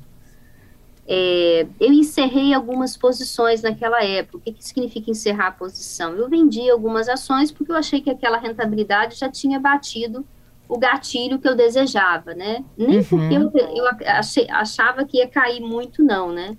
É, 1.10 1.66
eu 1.80 1.94
encerrei 1.94 2.54
algumas 2.54 2.98
posições 2.98 3.62
naquela 3.62 4.04
época. 4.04 4.38
O 4.38 4.42
que, 4.42 4.52
que 4.52 4.64
significa 4.64 5.10
encerrar 5.10 5.48
a 5.48 5.52
posição? 5.52 6.14
Eu 6.14 6.28
vendi 6.28 6.70
algumas 6.70 7.08
ações 7.08 7.50
porque 7.50 7.72
eu 7.72 7.78
achei 7.78 8.02
que 8.02 8.10
aquela 8.10 8.38
rentabilidade 8.38 9.16
já 9.16 9.30
tinha 9.30 9.58
batido 9.58 10.26
o 10.68 10.78
gatilho 10.78 11.40
que 11.40 11.48
eu 11.48 11.56
desejava, 11.56 12.34
né? 12.34 12.66
Nem 12.78 12.98
uhum. 12.98 13.04
porque 13.06 13.34
eu, 13.34 13.52
eu 13.74 13.86
achei, 14.06 14.50
achava 14.50 15.06
que 15.06 15.20
ia 15.20 15.28
cair 15.28 15.62
muito, 15.62 16.04
não, 16.04 16.32
né? 16.34 16.58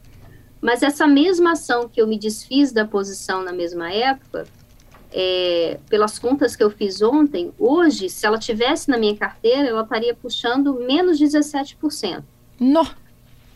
Mas 0.63 0.83
essa 0.83 1.07
mesma 1.07 1.53
ação 1.53 1.87
que 1.87 2.01
eu 2.01 2.07
me 2.07 2.19
desfiz 2.19 2.73
da 2.73 2.87
posição 2.87 3.45
na 3.45 3.53
mesma 3.53 3.93
época, 3.93 4.47
é, 5.13 5.79
pelas 5.89 6.19
contas 6.19 6.57
que 6.57 6.63
eu 6.63 6.71
fiz 6.71 7.03
ontem, 7.03 7.53
hoje, 7.59 8.09
se 8.09 8.27
ela 8.27 8.39
tivesse 8.39 8.89
na 8.89 8.97
minha 8.97 9.17
carteira, 9.17 9.69
ela 9.69 9.83
estaria 9.83 10.15
puxando 10.15 10.75
menos 10.81 11.21
17%. 11.21 12.23
No. 12.59 12.87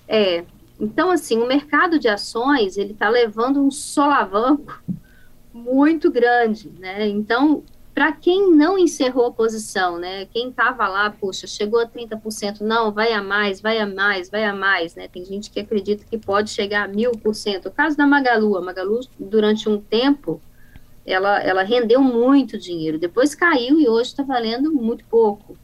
É, 0.06 0.44
então, 0.80 1.10
assim, 1.10 1.38
o 1.38 1.46
mercado 1.46 1.98
de 1.98 2.08
ações, 2.08 2.76
ele 2.76 2.92
está 2.92 3.08
levando 3.08 3.62
um 3.62 3.70
solavanco 3.70 4.82
muito 5.52 6.10
grande, 6.10 6.70
né? 6.78 7.06
Então, 7.08 7.62
para 7.94 8.10
quem 8.12 8.50
não 8.54 8.78
encerrou 8.78 9.26
a 9.26 9.32
posição, 9.32 9.98
né? 9.98 10.24
Quem 10.26 10.48
estava 10.48 10.88
lá, 10.88 11.10
puxa, 11.10 11.46
chegou 11.46 11.78
a 11.78 11.86
30%, 11.86 12.60
não, 12.60 12.90
vai 12.90 13.12
a 13.12 13.22
mais, 13.22 13.60
vai 13.60 13.78
a 13.78 13.86
mais, 13.86 14.30
vai 14.30 14.44
a 14.44 14.54
mais, 14.54 14.94
né? 14.94 15.08
Tem 15.08 15.24
gente 15.24 15.50
que 15.50 15.60
acredita 15.60 16.04
que 16.04 16.16
pode 16.16 16.50
chegar 16.50 16.84
a 16.84 16.88
mil 16.88 17.12
por 17.12 17.34
cento. 17.34 17.66
O 17.66 17.72
caso 17.72 17.96
da 17.96 18.06
Magalu, 18.06 18.56
a 18.56 18.62
Magalu, 18.62 19.00
durante 19.18 19.68
um 19.68 19.78
tempo, 19.78 20.40
ela, 21.04 21.40
ela 21.42 21.62
rendeu 21.62 22.00
muito 22.00 22.58
dinheiro, 22.58 22.98
depois 22.98 23.34
caiu 23.34 23.78
e 23.78 23.88
hoje 23.88 24.10
está 24.10 24.22
valendo 24.22 24.72
muito 24.72 25.04
pouco. 25.04 25.58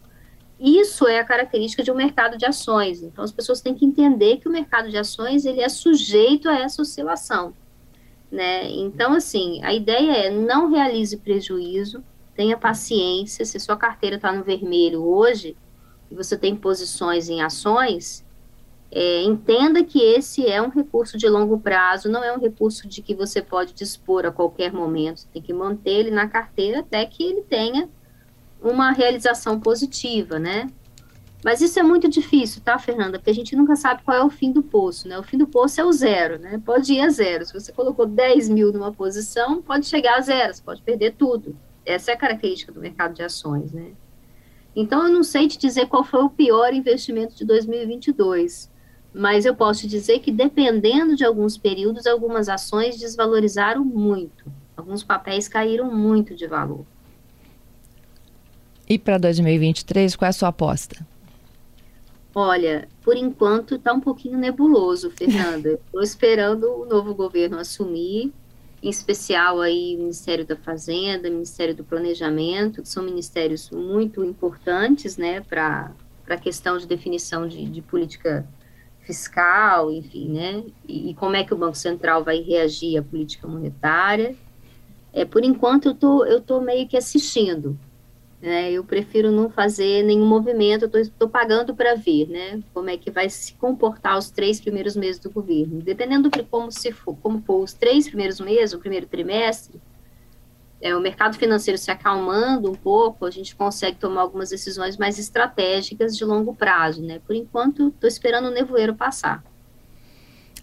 Isso 0.59 1.07
é 1.07 1.21
a 1.21 1.25
característica 1.25 1.83
de 1.83 1.91
um 1.91 1.95
mercado 1.95 2.37
de 2.37 2.45
ações. 2.45 3.03
Então, 3.03 3.23
as 3.23 3.31
pessoas 3.31 3.61
têm 3.61 3.75
que 3.75 3.85
entender 3.85 4.39
que 4.39 4.49
o 4.49 4.53
mercado 4.53 4.91
de 4.91 4.99
ações 4.99 5.45
ele 5.45 5.61
é 5.61 5.69
sujeito 5.69 6.49
a 6.49 6.59
essa 6.59 6.83
oscilação. 6.83 7.55
Né? 8.31 8.69
Então, 8.71 9.15
assim, 9.15 9.63
a 9.63 9.73
ideia 9.73 10.13
é 10.27 10.31
não 10.31 10.69
realize 10.71 11.17
prejuízo, 11.17 12.03
tenha 12.35 12.57
paciência. 12.57 13.45
Se 13.45 13.59
sua 13.61 13.77
carteira 13.77 14.17
está 14.17 14.33
no 14.33 14.43
vermelho 14.43 15.03
hoje 15.05 15.57
e 16.11 16.15
você 16.15 16.37
tem 16.37 16.57
posições 16.57 17.29
em 17.29 17.41
ações, 17.41 18.25
é, 18.91 19.23
entenda 19.23 19.85
que 19.85 20.01
esse 20.01 20.47
é 20.47 20.61
um 20.61 20.71
recurso 20.71 21.17
de 21.17 21.29
longo 21.29 21.59
prazo, 21.61 22.11
não 22.11 22.25
é 22.25 22.35
um 22.35 22.41
recurso 22.41 22.89
de 22.89 23.03
que 23.03 23.15
você 23.15 23.41
pode 23.43 23.75
dispor 23.75 24.27
a 24.27 24.33
qualquer 24.33 24.73
momento. 24.73 25.27
Tem 25.33 25.41
que 25.41 25.53
manter 25.53 25.91
ele 25.91 26.11
na 26.11 26.27
carteira 26.27 26.81
até 26.81 27.05
que 27.07 27.23
ele 27.23 27.43
tenha 27.43 27.89
uma 28.63 28.91
realização 28.91 29.61
positiva, 29.61 30.39
né? 30.39 30.69
Mas 31.45 31.61
isso 31.61 31.79
é 31.79 31.83
muito 31.83 32.09
difícil, 32.09 32.61
tá, 32.65 32.79
Fernanda? 32.79 33.19
Porque 33.19 33.31
a 33.31 33.35
gente 33.35 33.55
nunca 33.55 33.77
sabe 33.77 34.03
qual 34.03 34.17
é 34.17 34.25
o 34.25 34.31
fim 34.31 34.51
do 34.51 34.63
poço, 34.63 35.07
né? 35.07 35.19
O 35.19 35.23
fim 35.23 35.39
do 35.39 35.47
poço 35.47 35.81
é 35.81 35.85
o 35.85 35.93
zero, 35.93 36.39
né? 36.39 36.61
Pode 36.65 36.93
ir 36.93 37.01
a 37.01 37.09
zero. 37.09 37.47
Se 37.47 37.53
você 37.53 37.73
colocou 37.73 38.07
10 38.07 38.49
mil 38.49 38.73
numa 38.73 38.93
posição, 38.93 39.63
pode 39.63 39.87
chegar 39.87 40.19
a 40.19 40.21
zero, 40.21 40.53
você 40.53 40.63
pode 40.63 40.83
perder 40.83 41.15
tudo. 41.17 41.57
Essa 41.87 42.11
é 42.11 42.15
a 42.15 42.19
característica 42.19 42.73
do 42.73 42.81
mercado 42.81 43.15
de 43.15 43.23
ações, 43.23 43.73
né? 43.73 43.93
Então, 44.75 45.07
eu 45.07 45.13
não 45.13 45.23
sei 45.23 45.47
te 45.47 45.59
dizer 45.59 45.87
qual 45.87 46.05
foi 46.05 46.23
o 46.23 46.31
pior 46.31 46.75
investimento 46.75 47.35
de 47.37 47.45
2022, 47.45 48.71
mas 49.15 49.47
eu 49.47 49.55
posso 49.55 49.81
te 49.83 49.87
dizer 49.87 50.19
que, 50.19 50.31
dependendo 50.31 51.17
de 51.17 51.25
alguns 51.25 51.57
períodos, 51.57 52.07
algumas 52.07 52.49
ações 52.49 52.99
desvalorizaram 52.99 53.85
muito. 53.85 54.45
Alguns 54.77 55.03
papéis 55.03 55.49
caíram 55.49 55.93
muito 55.93 56.35
de 56.35 56.47
valor. 56.47 56.85
E 58.89 58.99
para 58.99 59.19
2023, 59.19 60.17
qual 60.17 60.27
é 60.27 60.31
a 60.31 60.33
sua 60.33 60.49
aposta? 60.49 61.07
Olha, 62.35 62.89
por 63.03 63.17
enquanto 63.17 63.75
está 63.75 63.93
um 63.93 64.01
pouquinho 64.01 64.39
nebuloso, 64.39 65.11
Fernanda. 65.11 65.79
Estou 65.87 66.03
esperando 66.03 66.65
o 66.65 66.87
novo 66.87 67.15
governo 67.15 67.59
assumir, 67.59 68.33
em 68.83 68.89
especial 68.89 69.61
aí 69.61 69.97
o 69.97 69.99
Ministério 69.99 70.47
da 70.47 70.57
Fazenda, 70.57 71.29
Ministério 71.29 71.75
do 71.75 71.85
Planejamento, 71.85 72.81
que 72.81 72.89
são 72.89 73.03
ministérios 73.03 73.71
muito 73.71 74.25
importantes, 74.25 75.17
né, 75.17 75.41
para 75.41 75.93
a 76.29 76.37
questão 76.37 76.79
de 76.79 76.87
definição 76.87 77.49
de, 77.49 77.65
de, 77.67 77.83
política 77.83 78.47
fiscal, 79.01 79.91
enfim, 79.91 80.29
né, 80.29 80.63
e, 80.87 81.11
e, 81.11 81.15
como 81.15 81.35
é 81.35 81.43
que 81.43 81.53
o 81.53 81.57
Banco 81.59 81.77
Central 81.77 82.23
vai 82.23 82.41
reagir 82.41 82.97
à 82.99 83.03
política 83.03 83.49
monetária. 83.49 84.37
É, 85.13 85.25
por 85.25 85.43
enquanto 85.43 85.89
eu 85.89 85.95
tô, 85.95 86.25
eu 86.25 86.41
tô 86.41 86.61
meio 86.61 86.87
que 86.87 86.97
assistindo, 86.97 87.77
né? 88.41 88.71
Eu 88.71 88.85
prefiro 88.85 89.31
não 89.33 89.51
fazer 89.51 90.05
nenhum 90.05 90.27
movimento, 90.27 90.89
eu 90.93 91.01
estou 91.01 91.29
pagando 91.29 91.75
para 91.75 91.95
ver, 91.95 92.29
né? 92.29 92.61
Como 92.73 92.89
é 92.89 92.97
que 92.97 93.11
vai 93.11 93.29
se 93.29 93.55
comportar 93.55 94.17
os 94.17 94.31
três 94.31 94.61
primeiros 94.61 94.95
meses 94.97 95.21
do 95.21 95.31
governo. 95.31 95.83
Dependendo 95.83 96.31
de 96.31 96.43
como, 96.45 96.71
se 96.71 96.93
for, 96.93 97.17
como 97.17 97.43
for 97.43 97.63
os 97.63 97.73
três 97.73 98.07
primeiros 98.07 98.41
meses, 98.41 98.73
o 98.73 98.79
primeiro 98.79 99.07
trimestre, 99.07 99.81
é, 100.81 100.95
o 100.95 101.01
mercado 101.01 101.37
financeiro 101.37 101.77
se 101.77 101.91
acalmando 101.91 102.71
um 102.71 102.75
pouco, 102.75 103.27
a 103.27 103.31
gente 103.31 103.57
consegue 103.57 103.97
tomar 103.99 104.21
algumas 104.21 104.51
decisões 104.51 104.97
mais 104.97 105.19
estratégicas 105.19 106.17
de 106.17 106.25
longo 106.25 106.55
prazo, 106.55 107.03
né? 107.03 107.21
Por 107.27 107.35
enquanto, 107.35 107.89
estou 107.89 108.07
esperando 108.09 108.47
o 108.47 108.53
nevoeiro 108.53 108.95
passar. 108.95 109.43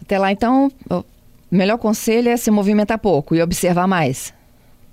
Até 0.02 0.18
lá, 0.18 0.32
então, 0.32 0.72
o 0.90 1.04
melhor 1.52 1.78
conselho 1.78 2.30
é 2.30 2.38
se 2.38 2.50
movimentar 2.50 3.00
pouco 3.00 3.36
e 3.36 3.42
observar 3.42 3.88
mais. 3.88 4.34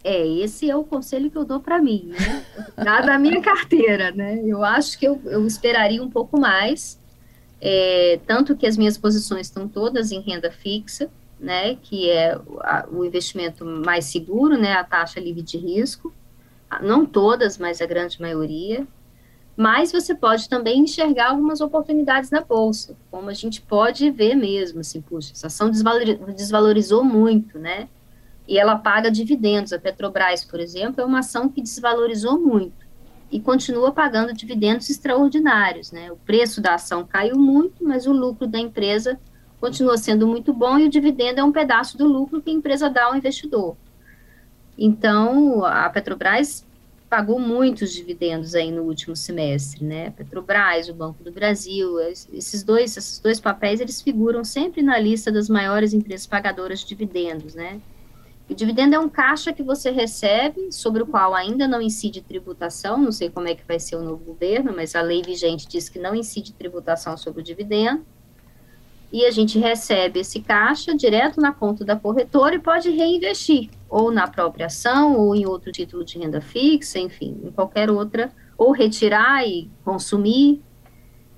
É, 0.05 0.27
esse 0.27 0.69
é 0.69 0.75
o 0.75 0.83
conselho 0.83 1.31
que 1.31 1.39
eu 1.39 1.45
dou 1.45 1.61
para 1.61 1.81
mim, 1.81 2.07
né? 2.09 2.45
Dada 2.77 3.15
a 3.15 3.19
minha 3.19 3.41
carteira, 3.41 4.11
né? 4.11 4.41
Eu 4.45 4.65
acho 4.65 4.99
que 4.99 5.07
eu, 5.07 5.21
eu 5.27 5.47
esperaria 5.47 6.03
um 6.03 6.11
pouco 6.11 6.41
mais, 6.41 6.99
é, 7.61 8.19
tanto 8.27 8.57
que 8.57 8.67
as 8.67 8.77
minhas 8.77 8.99
posições 8.99 9.47
estão 9.47 9.69
todas 9.69 10.11
em 10.11 10.21
renda 10.21 10.51
fixa, 10.51 11.09
né? 11.39 11.77
Que 11.77 12.11
é 12.11 12.33
a, 12.61 12.87
o 12.91 13.05
investimento 13.05 13.65
mais 13.65 14.07
seguro, 14.07 14.57
né? 14.57 14.73
A 14.73 14.83
taxa 14.83 15.21
livre 15.21 15.43
de 15.43 15.57
risco. 15.57 16.13
Não 16.81 17.05
todas, 17.07 17.59
mas 17.59 17.81
a 17.81 17.87
grande 17.87 18.21
maioria. 18.21 18.87
Mas 19.57 19.93
você 19.93 20.15
pode 20.15 20.49
também 20.49 20.81
enxergar 20.81 21.31
algumas 21.31 21.61
oportunidades 21.61 22.31
na 22.31 22.41
bolsa, 22.41 22.97
como 23.11 23.29
a 23.29 23.35
gente 23.35 23.61
pode 23.61 24.11
ver 24.11 24.35
mesmo, 24.35 24.81
assim, 24.81 25.03
puxa, 25.03 25.33
essa 25.33 25.49
ação 25.49 25.71
desvalorizou 25.71 27.05
muito, 27.05 27.59
né? 27.59 27.87
E 28.47 28.59
ela 28.59 28.77
paga 28.77 29.11
dividendos. 29.11 29.73
A 29.73 29.79
Petrobras, 29.79 30.45
por 30.45 30.61
exemplo, 30.61 31.01
é 31.01 31.05
uma 31.05 31.21
ação 31.21 31.49
que 31.49 31.63
desvalorizou 31.63 32.39
muito 32.39 32.83
e 33.31 33.41
continua 33.41 33.93
pagando 33.93 34.35
dividendos 34.35 34.91
extraordinários. 34.91 35.91
Né? 35.91 36.13
O 36.13 36.17
preço 36.17 36.61
da 36.61 36.75
ação 36.75 37.05
caiu 37.05 37.37
muito, 37.37 37.83
mas 37.83 38.07
o 38.07 38.13
lucro 38.13 38.47
da 38.47 38.59
empresa 38.59 39.19
continua 39.59 39.97
sendo 39.97 40.27
muito 40.27 40.53
bom 40.53 40.79
e 40.79 40.87
o 40.87 40.91
dividendo 40.91 41.41
é 41.41 41.45
um 41.45 41.53
pedaço 41.53 41.97
do 41.97 42.07
lucro 42.07 42.43
que 42.43 42.51
a 42.51 42.55
empresa 42.55 42.91
dá 42.91 43.05
ao 43.05 43.17
investidor. 43.17 43.77
Então, 44.77 45.65
a 45.65 45.89
Petrobras 45.89 46.65
pagou 47.09 47.39
muitos 47.39 47.93
dividendos 47.93 48.55
aí 48.55 48.73
no 48.73 48.83
último 48.83 49.15
semestre, 49.15 49.85
né? 49.85 50.11
Petrobras, 50.11 50.89
o 50.89 50.95
Banco 50.95 51.23
do 51.23 51.31
Brasil, 51.31 52.01
esses 52.33 52.63
dois, 52.63 52.97
esses 52.97 53.19
dois 53.19 53.39
papéis, 53.39 53.81
eles 53.81 54.01
figuram 54.01 54.43
sempre 54.43 54.83
na 54.83 54.99
lista 54.99 55.31
das 55.31 55.49
maiores 55.49 55.93
empresas 55.93 56.27
pagadoras 56.27 56.81
de 56.81 56.87
dividendos, 56.87 57.55
né? 57.55 57.81
O 58.53 58.55
dividendo 58.55 58.95
é 58.95 58.99
um 58.99 59.09
caixa 59.09 59.51
que 59.51 59.63
você 59.63 59.91
recebe, 59.91 60.71
sobre 60.71 61.03
o 61.03 61.07
qual 61.07 61.35
ainda 61.35 61.67
não 61.67 61.81
incide 61.81 62.21
tributação, 62.21 62.99
não 62.99 63.11
sei 63.11 63.31
como 63.31 63.49
é 63.49 63.55
que 63.55 63.67
vai 63.67 63.81
ser 63.81 63.97
o 63.97 64.03
novo 64.03 64.23
governo, 64.23 64.75
mas 64.77 64.95
a 64.95 65.01
lei 65.01 65.23
vigente 65.23 65.67
diz 65.67 65.89
que 65.89 65.99
não 65.99 66.15
incide 66.15 66.53
tributação 66.53 67.17
sobre 67.17 67.41
o 67.41 67.43
dividendo. 67.43 68.05
E 69.11 69.25
a 69.25 69.31
gente 69.31 69.59
recebe 69.59 70.21
esse 70.21 70.41
caixa 70.41 70.95
direto 70.95 71.41
na 71.41 71.51
conta 71.51 71.83
da 71.83 71.97
corretora 71.97 72.55
e 72.55 72.59
pode 72.59 72.91
reinvestir, 72.91 73.71
ou 73.89 74.13
na 74.13 74.29
própria 74.29 74.67
ação, 74.67 75.17
ou 75.17 75.35
em 75.35 75.47
outro 75.47 75.73
título 75.73 76.05
de 76.05 76.19
renda 76.19 76.43
fixa, 76.43 76.99
enfim, 76.99 77.41
em 77.43 77.51
qualquer 77.51 77.91
outra, 77.91 78.31
ou 78.59 78.71
retirar 78.71 79.49
e 79.49 79.71
consumir, 79.83 80.63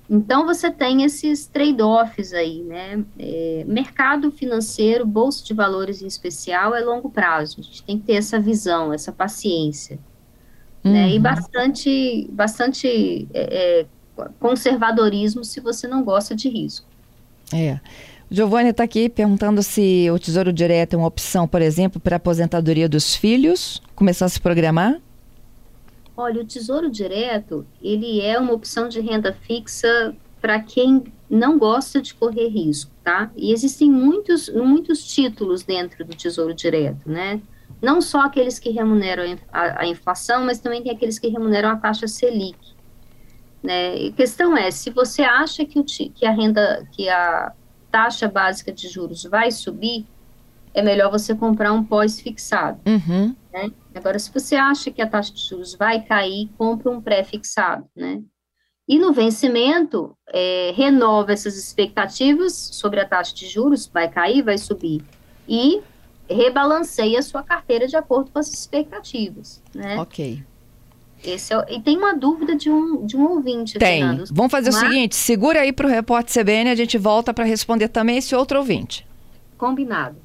então, 0.09 0.45
você 0.45 0.69
tem 0.69 1.03
esses 1.03 1.47
trade-offs 1.47 2.31
aí, 2.31 2.61
né? 2.61 3.03
É, 3.17 3.63
mercado 3.67 4.31
financeiro, 4.31 5.05
bolsa 5.05 5.43
de 5.43 5.53
valores 5.53 6.01
em 6.01 6.07
especial, 6.07 6.75
é 6.75 6.79
longo 6.79 7.09
prazo. 7.09 7.59
A 7.59 7.63
gente 7.63 7.83
tem 7.83 7.97
que 7.97 8.05
ter 8.05 8.13
essa 8.13 8.39
visão, 8.39 8.93
essa 8.93 9.11
paciência. 9.11 9.97
Uhum. 10.83 10.91
Né? 10.91 11.09
E 11.09 11.15
uhum. 11.15 11.21
bastante, 11.23 12.29
bastante 12.31 13.27
é, 13.33 13.81
é, 13.81 13.85
conservadorismo 14.39 15.43
se 15.43 15.59
você 15.59 15.87
não 15.87 16.03
gosta 16.03 16.35
de 16.35 16.49
risco. 16.49 16.87
É. 17.51 17.79
Giovanni 18.29 18.69
está 18.69 18.83
aqui 18.83 19.09
perguntando 19.09 19.61
se 19.61 20.09
o 20.11 20.19
Tesouro 20.19 20.51
Direto 20.51 20.95
é 20.95 20.97
uma 20.97 21.07
opção, 21.07 21.47
por 21.47 21.61
exemplo, 21.61 21.99
para 21.99 22.15
a 22.15 22.17
aposentadoria 22.17 22.89
dos 22.89 23.15
filhos, 23.15 23.81
começar 23.95 24.25
a 24.25 24.29
se 24.29 24.39
programar? 24.39 24.99
Olha, 26.17 26.41
o 26.41 26.45
Tesouro 26.45 26.89
Direto, 26.89 27.65
ele 27.81 28.21
é 28.21 28.39
uma 28.39 28.53
opção 28.53 28.87
de 28.87 28.99
renda 29.01 29.33
fixa 29.33 30.15
para 30.41 30.59
quem 30.59 31.03
não 31.29 31.57
gosta 31.57 32.01
de 32.01 32.13
correr 32.13 32.47
risco, 32.47 32.91
tá? 33.03 33.31
E 33.35 33.51
existem 33.51 33.89
muitos, 33.89 34.47
muitos 34.49 35.03
títulos 35.03 35.63
dentro 35.63 36.05
do 36.05 36.15
Tesouro 36.15 36.53
Direto, 36.53 37.09
né? 37.09 37.41
Não 37.81 37.99
só 37.99 38.21
aqueles 38.21 38.59
que 38.59 38.69
remuneram 38.69 39.23
a, 39.51 39.81
a 39.81 39.87
inflação, 39.87 40.45
mas 40.45 40.59
também 40.59 40.81
tem 40.81 40.91
aqueles 40.91 41.19
que 41.19 41.27
remuneram 41.27 41.69
a 41.69 41.75
taxa 41.75 42.07
Selic. 42.07 42.75
Né? 43.61 44.09
a 44.09 44.11
questão 44.11 44.55
é, 44.55 44.69
se 44.69 44.91
você 44.91 45.23
acha 45.23 45.65
que, 45.65 45.79
o, 45.79 45.83
que 45.83 46.23
a 46.23 46.31
renda, 46.31 46.87
que 46.91 47.09
a 47.09 47.51
taxa 47.91 48.27
básica 48.27 48.71
de 48.71 48.87
juros 48.87 49.23
vai 49.23 49.49
subir, 49.49 50.05
é 50.71 50.83
melhor 50.83 51.09
você 51.09 51.33
comprar 51.33 51.73
um 51.73 51.83
pós-fixado. 51.83 52.79
Uhum. 52.85 53.35
Né? 53.51 53.71
Agora, 53.95 54.19
se 54.19 54.31
você 54.31 54.55
acha 54.55 54.91
que 54.91 55.01
a 55.01 55.07
taxa 55.07 55.33
de 55.33 55.41
juros 55.41 55.73
vai 55.73 56.01
cair, 56.01 56.49
compre 56.57 56.89
um 56.89 57.01
pré-fixado, 57.01 57.85
né? 57.95 58.21
E 58.87 58.99
no 58.99 59.11
vencimento, 59.11 60.15
é, 60.31 60.71
renova 60.75 61.31
essas 61.33 61.57
expectativas 61.57 62.53
sobre 62.53 62.99
a 62.99 63.07
taxa 63.07 63.33
de 63.33 63.47
juros, 63.47 63.87
vai 63.87 64.07
cair, 64.09 64.43
vai 64.43 64.57
subir, 64.57 65.01
e 65.47 65.81
rebalanceia 66.29 67.19
a 67.19 67.23
sua 67.23 67.41
carteira 67.41 67.87
de 67.87 67.95
acordo 67.95 68.31
com 68.31 68.37
as 68.37 68.51
expectativas, 68.51 69.63
né? 69.73 69.97
Ok. 69.97 70.43
Esse 71.23 71.53
é, 71.53 71.65
e 71.69 71.81
tem 71.81 71.97
uma 71.97 72.13
dúvida 72.13 72.55
de 72.55 72.69
um, 72.69 73.05
de 73.05 73.17
um 73.17 73.27
ouvinte. 73.27 73.79
Tem. 73.79 74.01
Fernando. 74.01 74.25
Vamos 74.31 74.51
fazer 74.51 74.71
Mas... 74.71 74.83
o 74.83 74.85
seguinte: 74.85 75.15
segura 75.15 75.61
aí 75.61 75.73
para 75.73 75.87
o 75.87 75.89
repórter 75.89 76.43
CBN, 76.43 76.69
a 76.69 76.75
gente 76.75 76.97
volta 76.97 77.33
para 77.33 77.43
responder 77.43 77.87
também 77.87 78.17
esse 78.17 78.35
outro 78.35 78.59
ouvinte. 78.59 79.07
Combinado. 79.57 80.17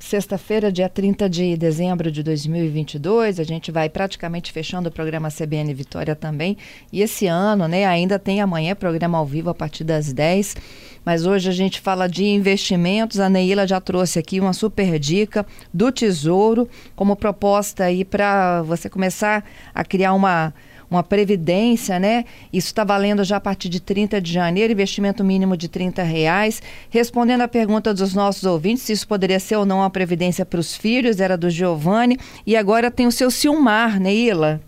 Sexta-feira, 0.00 0.70
dia 0.70 0.88
30 0.88 1.28
de 1.28 1.56
dezembro 1.56 2.10
de 2.10 2.22
2022, 2.22 3.40
a 3.40 3.42
gente 3.42 3.72
vai 3.72 3.90
praticamente 3.90 4.52
fechando 4.52 4.88
o 4.88 4.92
programa 4.92 5.28
CBN 5.28 5.74
Vitória 5.74 6.14
também. 6.14 6.56
E 6.92 7.02
esse 7.02 7.26
ano, 7.26 7.66
né, 7.66 7.84
ainda 7.84 8.16
tem 8.16 8.40
amanhã 8.40 8.76
programa 8.76 9.18
ao 9.18 9.26
vivo 9.26 9.50
a 9.50 9.54
partir 9.54 9.82
das 9.82 10.12
10. 10.12 10.56
Mas 11.04 11.26
hoje 11.26 11.48
a 11.48 11.52
gente 11.52 11.80
fala 11.80 12.08
de 12.08 12.24
investimentos. 12.24 13.18
A 13.18 13.28
Neila 13.28 13.66
já 13.66 13.80
trouxe 13.80 14.20
aqui 14.20 14.38
uma 14.38 14.52
super 14.52 15.00
dica 15.00 15.44
do 15.74 15.90
Tesouro 15.90 16.68
como 16.94 17.16
proposta 17.16 17.84
aí 17.84 18.04
para 18.04 18.62
você 18.62 18.88
começar 18.88 19.44
a 19.74 19.84
criar 19.84 20.14
uma 20.14 20.54
uma 20.90 21.02
previdência, 21.02 21.98
né? 21.98 22.24
Isso 22.52 22.68
está 22.68 22.84
valendo 22.84 23.22
já 23.24 23.36
a 23.36 23.40
partir 23.40 23.68
de 23.68 23.80
30 23.80 24.20
de 24.20 24.32
janeiro, 24.32 24.72
investimento 24.72 25.22
mínimo 25.22 25.56
de 25.56 25.68
30 25.68 26.02
reais. 26.02 26.62
Respondendo 26.90 27.42
à 27.42 27.48
pergunta 27.48 27.92
dos 27.92 28.14
nossos 28.14 28.44
ouvintes, 28.44 28.84
se 28.84 28.92
isso 28.92 29.06
poderia 29.06 29.38
ser 29.40 29.56
ou 29.56 29.66
não 29.66 29.78
uma 29.78 29.90
previdência 29.90 30.46
para 30.46 30.60
os 30.60 30.76
filhos, 30.76 31.20
era 31.20 31.36
do 31.36 31.50
Giovanni. 31.50 32.18
E 32.46 32.56
agora 32.56 32.90
tem 32.90 33.06
o 33.06 33.12
seu 33.12 33.30
Silmar, 33.30 34.00
Neila. 34.00 34.60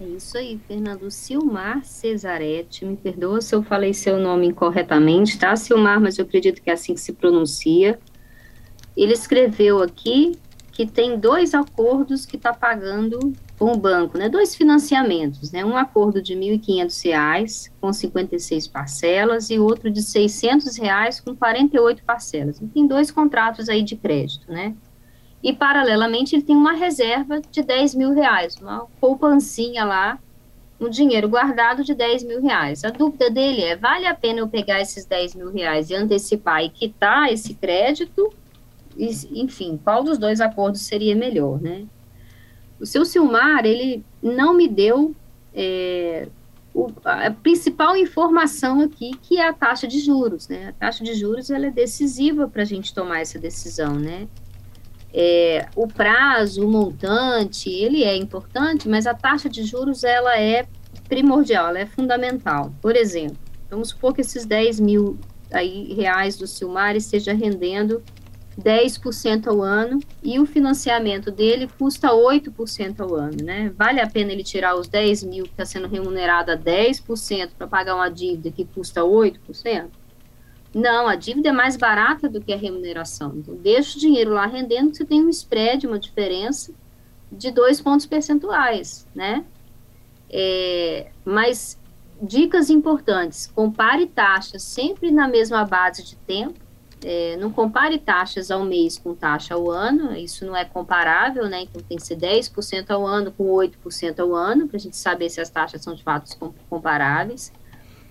É 0.00 0.04
isso 0.04 0.38
aí, 0.38 0.60
Fernando. 0.68 1.10
Silmar 1.10 1.84
Cesaretti, 1.84 2.84
me 2.84 2.96
perdoa 2.96 3.40
se 3.40 3.52
eu 3.54 3.64
falei 3.64 3.92
seu 3.92 4.18
nome 4.18 4.46
incorretamente, 4.46 5.36
tá, 5.36 5.56
Silmar? 5.56 6.00
Mas 6.00 6.18
eu 6.18 6.24
acredito 6.24 6.62
que 6.62 6.70
é 6.70 6.72
assim 6.72 6.94
que 6.94 7.00
se 7.00 7.12
pronuncia. 7.12 7.98
Ele 8.96 9.12
escreveu 9.12 9.82
aqui 9.82 10.38
que 10.70 10.86
tem 10.86 11.18
dois 11.18 11.54
acordos 11.54 12.24
que 12.24 12.36
está 12.36 12.52
pagando 12.52 13.32
com 13.58 13.72
o 13.72 13.76
banco, 13.76 14.16
né? 14.16 14.28
Dois 14.28 14.54
financiamentos, 14.54 15.50
né? 15.50 15.64
Um 15.64 15.76
acordo 15.76 16.22
de 16.22 16.34
R$ 16.34 16.58
1.500 16.58 17.70
com 17.80 17.92
56 17.92 18.68
parcelas 18.68 19.50
e 19.50 19.58
outro 19.58 19.90
de 19.90 20.00
600 20.00 20.76
reais 20.76 21.20
com 21.20 21.34
48 21.34 22.04
parcelas. 22.04 22.60
Ele 22.60 22.70
tem 22.72 22.86
dois 22.86 23.10
contratos 23.10 23.68
aí 23.68 23.82
de 23.82 23.96
crédito, 23.96 24.50
né? 24.50 24.74
E 25.42 25.52
paralelamente 25.52 26.34
ele 26.34 26.42
tem 26.42 26.56
uma 26.56 26.72
reserva 26.72 27.40
de 27.40 27.62
10 27.62 27.94
mil 27.94 28.12
reais, 28.12 28.56
uma 28.56 28.86
poupancinha 29.00 29.84
lá, 29.84 30.18
um 30.80 30.88
dinheiro 30.88 31.28
guardado 31.28 31.82
de 31.82 31.94
10 31.94 32.22
mil 32.24 32.40
reais. 32.40 32.84
A 32.84 32.90
dúvida 32.90 33.28
dele 33.28 33.62
é: 33.62 33.76
vale 33.76 34.06
a 34.06 34.14
pena 34.14 34.38
eu 34.38 34.48
pegar 34.48 34.80
esses 34.80 35.04
10 35.04 35.34
mil 35.34 35.50
reais 35.50 35.90
e 35.90 35.94
antecipar 35.94 36.64
e 36.64 36.70
quitar 36.70 37.32
esse 37.32 37.54
crédito? 37.54 38.32
enfim, 39.30 39.78
qual 39.84 40.02
dos 40.02 40.18
dois 40.18 40.40
acordos 40.40 40.80
seria 40.80 41.14
melhor, 41.14 41.60
né? 41.60 41.86
O 42.80 42.86
seu 42.86 43.04
Silmar, 43.04 43.64
ele 43.64 44.04
não 44.22 44.54
me 44.54 44.68
deu 44.68 45.14
é, 45.54 46.28
o, 46.72 46.92
a 47.04 47.30
principal 47.30 47.96
informação 47.96 48.80
aqui, 48.80 49.10
que 49.22 49.38
é 49.38 49.48
a 49.48 49.52
taxa 49.52 49.86
de 49.86 49.98
juros, 49.98 50.48
né? 50.48 50.68
A 50.68 50.72
taxa 50.72 51.02
de 51.02 51.14
juros, 51.14 51.50
ela 51.50 51.66
é 51.66 51.70
decisiva 51.70 52.46
para 52.46 52.62
a 52.62 52.64
gente 52.64 52.94
tomar 52.94 53.20
essa 53.20 53.38
decisão, 53.38 53.94
né? 53.96 54.28
É, 55.12 55.66
o 55.74 55.88
prazo, 55.88 56.64
o 56.64 56.70
montante, 56.70 57.70
ele 57.70 58.04
é 58.04 58.14
importante, 58.14 58.88
mas 58.88 59.06
a 59.06 59.14
taxa 59.14 59.48
de 59.48 59.64
juros, 59.64 60.04
ela 60.04 60.38
é 60.38 60.66
primordial, 61.08 61.68
ela 61.68 61.78
é 61.80 61.86
fundamental. 61.86 62.72
Por 62.80 62.94
exemplo, 62.94 63.38
vamos 63.70 63.88
supor 63.88 64.14
que 64.14 64.20
esses 64.20 64.44
10 64.44 64.78
mil 64.80 65.18
aí, 65.50 65.94
reais 65.94 66.36
do 66.36 66.46
Silmar 66.46 66.94
esteja 66.94 67.32
rendendo 67.32 68.02
10% 68.58 69.46
ao 69.46 69.62
ano 69.62 70.00
e 70.22 70.38
o 70.40 70.46
financiamento 70.46 71.30
dele 71.30 71.68
custa 71.78 72.08
8% 72.08 73.00
ao 73.00 73.14
ano, 73.14 73.36
né? 73.44 73.72
Vale 73.76 74.00
a 74.00 74.06
pena 74.06 74.32
ele 74.32 74.42
tirar 74.42 74.74
os 74.74 74.88
10 74.88 75.22
mil 75.24 75.44
que 75.44 75.50
está 75.50 75.64
sendo 75.64 75.86
remunerado 75.86 76.50
a 76.50 76.56
10% 76.56 77.50
para 77.56 77.68
pagar 77.68 77.94
uma 77.94 78.08
dívida 78.08 78.50
que 78.50 78.64
custa 78.64 79.02
8%? 79.02 79.86
Não, 80.74 81.08
a 81.08 81.14
dívida 81.14 81.48
é 81.48 81.52
mais 81.52 81.76
barata 81.76 82.28
do 82.28 82.40
que 82.40 82.52
a 82.52 82.56
remuneração. 82.56 83.34
Então, 83.36 83.54
deixa 83.54 83.96
o 83.96 84.00
dinheiro 84.00 84.32
lá 84.32 84.46
rendendo, 84.46 84.94
você 84.94 85.04
tem 85.04 85.24
um 85.24 85.30
spread, 85.30 85.86
uma 85.86 85.98
diferença 85.98 86.74
de 87.30 87.50
dois 87.50 87.80
pontos 87.80 88.06
percentuais, 88.06 89.06
né? 89.14 89.44
É, 90.28 91.10
mas 91.24 91.78
dicas 92.20 92.68
importantes: 92.68 93.46
compare 93.46 94.06
taxas 94.06 94.62
sempre 94.62 95.10
na 95.10 95.26
mesma 95.28 95.64
base 95.64 96.02
de 96.02 96.16
tempo 96.16 96.67
é, 97.04 97.36
não 97.36 97.50
compare 97.50 97.98
taxas 97.98 98.50
ao 98.50 98.64
mês 98.64 98.98
com 98.98 99.14
taxa 99.14 99.54
ao 99.54 99.70
ano, 99.70 100.16
isso 100.16 100.44
não 100.44 100.56
é 100.56 100.64
comparável, 100.64 101.48
né? 101.48 101.62
Então 101.62 101.80
tem 101.82 101.96
que 101.96 102.04
ser 102.04 102.16
10% 102.16 102.90
ao 102.90 103.06
ano 103.06 103.32
com 103.32 103.44
8% 103.44 104.18
ao 104.20 104.34
ano, 104.34 104.66
para 104.66 104.76
a 104.76 104.80
gente 104.80 104.96
saber 104.96 105.30
se 105.30 105.40
as 105.40 105.50
taxas 105.50 105.82
são 105.82 105.94
de 105.94 106.02
fato 106.02 106.36
comparáveis. 106.68 107.52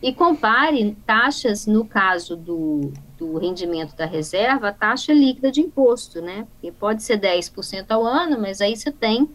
E 0.01 0.13
compare 0.13 0.95
taxas, 1.05 1.65
no 1.65 1.83
caso 1.83 2.35
do, 2.35 2.93
do 3.17 3.37
rendimento 3.37 3.95
da 3.95 4.05
reserva, 4.05 4.69
a 4.69 4.73
taxa 4.73 5.11
líquida 5.11 5.51
de 5.51 5.61
imposto, 5.61 6.21
né? 6.21 6.47
Porque 6.51 6.71
pode 6.71 7.01
ser 7.03 7.19
10% 7.19 7.85
ao 7.89 8.05
ano, 8.05 8.39
mas 8.39 8.61
aí 8.61 8.75
você 8.75 8.91
tem 8.91 9.27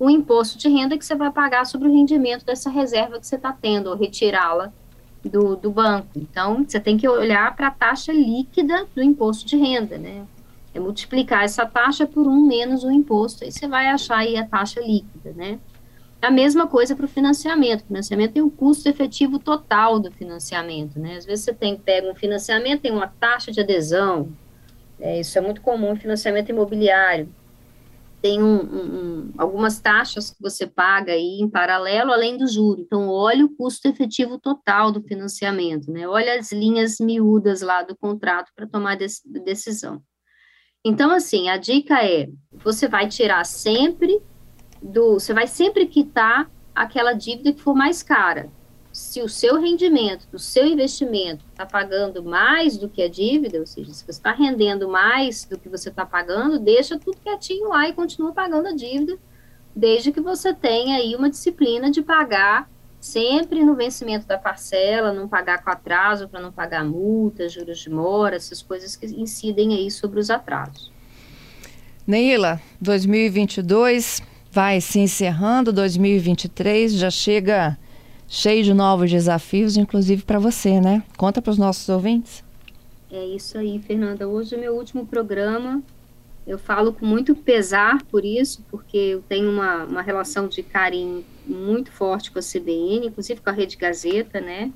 um 0.00 0.08
imposto 0.08 0.56
de 0.56 0.68
renda 0.68 0.96
que 0.96 1.04
você 1.04 1.14
vai 1.14 1.30
pagar 1.30 1.66
sobre 1.66 1.88
o 1.88 1.92
rendimento 1.92 2.44
dessa 2.44 2.70
reserva 2.70 3.18
que 3.18 3.26
você 3.26 3.36
está 3.36 3.52
tendo, 3.52 3.88
ou 3.90 3.96
retirá-la 3.96 4.72
do, 5.24 5.56
do 5.56 5.70
banco. 5.70 6.08
Então, 6.16 6.64
você 6.64 6.78
tem 6.78 6.96
que 6.96 7.08
olhar 7.08 7.54
para 7.56 7.68
a 7.68 7.70
taxa 7.70 8.12
líquida 8.12 8.86
do 8.94 9.02
imposto 9.02 9.46
de 9.46 9.56
renda, 9.56 9.98
né? 9.98 10.24
É 10.74 10.80
multiplicar 10.80 11.44
essa 11.44 11.66
taxa 11.66 12.06
por 12.06 12.26
um 12.26 12.46
menos 12.46 12.84
o 12.84 12.90
imposto, 12.90 13.44
aí 13.44 13.50
você 13.50 13.66
vai 13.66 13.88
achar 13.88 14.18
aí 14.18 14.36
a 14.36 14.46
taxa 14.46 14.80
líquida, 14.80 15.32
né? 15.34 15.58
A 16.20 16.30
mesma 16.30 16.66
coisa 16.66 16.96
para 16.96 17.04
o 17.04 17.08
financiamento. 17.08 17.82
O 17.82 17.86
financiamento 17.86 18.32
tem 18.32 18.42
o 18.42 18.50
custo 18.50 18.88
efetivo 18.88 19.38
total 19.38 19.98
do 20.00 20.10
financiamento, 20.10 20.98
né? 20.98 21.16
Às 21.16 21.24
vezes 21.24 21.44
você 21.44 21.52
tem 21.52 21.76
pega 21.76 22.10
um 22.10 22.14
financiamento, 22.14 22.82
tem 22.82 22.92
uma 22.92 23.06
taxa 23.06 23.52
de 23.52 23.60
adesão, 23.60 24.28
é, 25.00 25.20
isso 25.20 25.38
é 25.38 25.40
muito 25.40 25.60
comum 25.60 25.92
em 25.92 25.96
financiamento 25.96 26.48
imobiliário 26.48 27.28
tem 28.20 28.42
um, 28.42 28.60
um, 28.60 29.32
algumas 29.38 29.80
taxas 29.80 30.30
que 30.30 30.42
você 30.42 30.66
paga 30.66 31.12
aí 31.12 31.38
em 31.40 31.48
paralelo, 31.48 32.12
além 32.12 32.36
do 32.36 32.46
juro. 32.46 32.80
Então, 32.80 33.08
olha 33.08 33.44
o 33.44 33.54
custo 33.56 33.86
efetivo 33.86 34.38
total 34.38 34.90
do 34.90 35.02
financiamento, 35.02 35.90
né? 35.90 36.06
Olha 36.08 36.38
as 36.38 36.52
linhas 36.52 36.98
miúdas 36.98 37.60
lá 37.60 37.82
do 37.82 37.96
contrato 37.96 38.52
para 38.56 38.66
tomar 38.66 38.96
decisão. 38.96 40.02
Então, 40.84 41.10
assim, 41.10 41.48
a 41.48 41.56
dica 41.56 42.04
é: 42.04 42.28
você 42.52 42.88
vai 42.88 43.08
tirar 43.08 43.44
sempre 43.44 44.20
do. 44.82 45.14
Você 45.14 45.32
vai 45.32 45.46
sempre 45.46 45.86
quitar 45.86 46.50
aquela 46.74 47.12
dívida 47.12 47.52
que 47.52 47.62
for 47.62 47.74
mais 47.74 48.02
cara 48.02 48.50
se 48.98 49.22
o 49.22 49.28
seu 49.28 49.60
rendimento 49.60 50.26
do 50.28 50.40
seu 50.40 50.66
investimento 50.66 51.44
está 51.52 51.64
pagando 51.64 52.20
mais 52.20 52.76
do 52.76 52.88
que 52.88 53.00
a 53.00 53.08
dívida, 53.08 53.60
ou 53.60 53.66
seja, 53.66 53.92
se 53.94 54.04
você 54.04 54.10
está 54.10 54.32
rendendo 54.32 54.88
mais 54.88 55.44
do 55.44 55.56
que 55.56 55.68
você 55.68 55.88
está 55.88 56.04
pagando, 56.04 56.58
deixa 56.58 56.98
tudo 56.98 57.16
quietinho 57.22 57.68
lá 57.68 57.88
e 57.88 57.92
continua 57.92 58.32
pagando 58.32 58.66
a 58.66 58.74
dívida, 58.74 59.16
desde 59.74 60.10
que 60.10 60.20
você 60.20 60.52
tenha 60.52 60.96
aí 60.96 61.14
uma 61.14 61.30
disciplina 61.30 61.92
de 61.92 62.02
pagar 62.02 62.68
sempre 62.98 63.64
no 63.64 63.76
vencimento 63.76 64.26
da 64.26 64.36
parcela, 64.36 65.12
não 65.12 65.28
pagar 65.28 65.62
com 65.62 65.70
atraso 65.70 66.28
para 66.28 66.40
não 66.40 66.50
pagar 66.50 66.84
multa, 66.84 67.48
juros 67.48 67.78
de 67.78 67.88
mora, 67.88 68.34
essas 68.34 68.60
coisas 68.62 68.96
que 68.96 69.06
incidem 69.06 69.74
aí 69.74 69.92
sobre 69.92 70.18
os 70.18 70.28
atrasos. 70.28 70.92
Neila, 72.04 72.60
2022 72.80 74.20
vai 74.50 74.80
se 74.80 74.98
encerrando, 74.98 75.72
2023 75.72 76.94
já 76.94 77.10
chega 77.10 77.78
cheio 78.28 78.62
de 78.62 78.74
novos 78.74 79.10
desafios, 79.10 79.76
inclusive 79.76 80.22
para 80.22 80.38
você, 80.38 80.80
né? 80.80 81.02
Conta 81.16 81.40
para 81.40 81.50
os 81.50 81.58
nossos 81.58 81.88
ouvintes. 81.88 82.44
É 83.10 83.24
isso 83.24 83.56
aí, 83.56 83.78
Fernanda. 83.80 84.28
Hoje 84.28 84.54
é 84.54 84.58
meu 84.58 84.76
último 84.76 85.06
programa. 85.06 85.82
Eu 86.46 86.58
falo 86.58 86.92
com 86.92 87.06
muito 87.06 87.34
pesar 87.34 88.02
por 88.04 88.24
isso, 88.24 88.62
porque 88.70 88.96
eu 88.96 89.22
tenho 89.22 89.50
uma, 89.50 89.84
uma 89.84 90.02
relação 90.02 90.46
de 90.46 90.62
carinho 90.62 91.24
muito 91.46 91.90
forte 91.90 92.30
com 92.30 92.38
a 92.38 92.42
CBN, 92.42 93.06
inclusive 93.06 93.40
com 93.40 93.48
a 93.48 93.52
Rede 93.52 93.76
Gazeta, 93.76 94.40
né? 94.40 94.70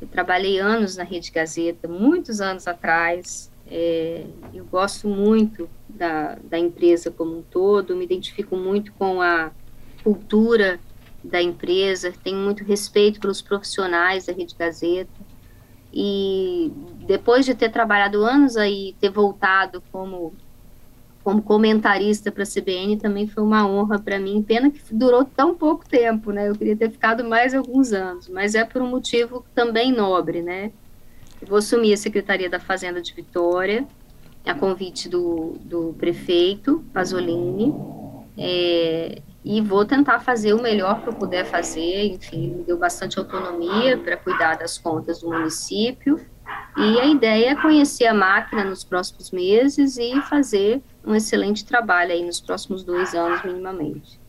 Eu 0.00 0.08
trabalhei 0.08 0.58
anos 0.58 0.96
na 0.96 1.04
Rede 1.04 1.30
Gazeta, 1.30 1.86
muitos 1.86 2.40
anos 2.40 2.66
atrás. 2.66 3.50
É, 3.68 4.24
eu 4.52 4.64
gosto 4.64 5.08
muito 5.08 5.68
da, 5.88 6.36
da 6.44 6.58
empresa 6.58 7.10
como 7.10 7.38
um 7.38 7.42
todo, 7.42 7.94
me 7.94 8.04
identifico 8.04 8.56
muito 8.56 8.92
com 8.94 9.20
a 9.20 9.52
cultura 10.02 10.80
da 11.22 11.40
empresa, 11.40 12.12
tenho 12.22 12.38
muito 12.38 12.64
respeito 12.64 13.20
pelos 13.20 13.40
profissionais 13.40 14.26
da 14.26 14.32
Rede 14.32 14.54
Gazeta. 14.58 15.32
E 15.92 16.72
depois 17.06 17.44
de 17.44 17.54
ter 17.54 17.70
trabalhado 17.70 18.24
anos 18.24 18.56
aí, 18.56 18.96
ter 19.00 19.10
voltado 19.10 19.82
como 19.92 20.34
como 21.22 21.40
comentarista 21.40 22.32
para 22.32 22.42
a 22.42 22.46
CBN 22.46 22.96
também 22.96 23.28
foi 23.28 23.42
uma 23.44 23.64
honra 23.66 23.98
para 23.98 24.18
mim. 24.18 24.42
Pena 24.42 24.70
que 24.70 24.80
durou 24.92 25.24
tão 25.24 25.54
pouco 25.54 25.88
tempo, 25.88 26.32
né? 26.32 26.48
Eu 26.48 26.54
queria 26.56 26.76
ter 26.76 26.90
ficado 26.90 27.24
mais 27.24 27.54
alguns 27.54 27.92
anos, 27.92 28.28
mas 28.28 28.54
é 28.54 28.64
por 28.64 28.82
um 28.82 28.88
motivo 28.88 29.44
também 29.54 29.92
nobre, 29.92 30.42
né? 30.42 30.72
Eu 31.40 31.46
vou 31.46 31.58
assumir 31.58 31.92
a 31.92 31.96
Secretaria 31.96 32.50
da 32.50 32.58
Fazenda 32.58 33.00
de 33.00 33.14
Vitória, 33.14 33.86
a 34.44 34.54
convite 34.54 35.08
do, 35.08 35.56
do 35.60 35.94
prefeito 35.96 36.84
Pasolini. 36.92 37.72
É, 38.36 39.22
e 39.44 39.60
vou 39.60 39.84
tentar 39.84 40.20
fazer 40.20 40.54
o 40.54 40.62
melhor 40.62 41.02
que 41.02 41.08
eu 41.08 41.12
puder 41.12 41.44
fazer. 41.44 42.06
Enfim, 42.06 42.48
me 42.48 42.62
deu 42.62 42.78
bastante 42.78 43.18
autonomia 43.18 43.98
para 43.98 44.16
cuidar 44.16 44.56
das 44.56 44.78
contas 44.78 45.20
do 45.20 45.30
município. 45.30 46.20
E 46.76 47.00
a 47.00 47.06
ideia 47.06 47.50
é 47.50 47.54
conhecer 47.54 48.06
a 48.06 48.14
máquina 48.14 48.64
nos 48.64 48.84
próximos 48.84 49.30
meses 49.30 49.96
e 49.96 50.20
fazer 50.22 50.80
um 51.04 51.14
excelente 51.14 51.64
trabalho 51.64 52.12
aí 52.12 52.24
nos 52.24 52.40
próximos 52.40 52.84
dois 52.84 53.14
anos, 53.14 53.42
minimamente. 53.44 54.20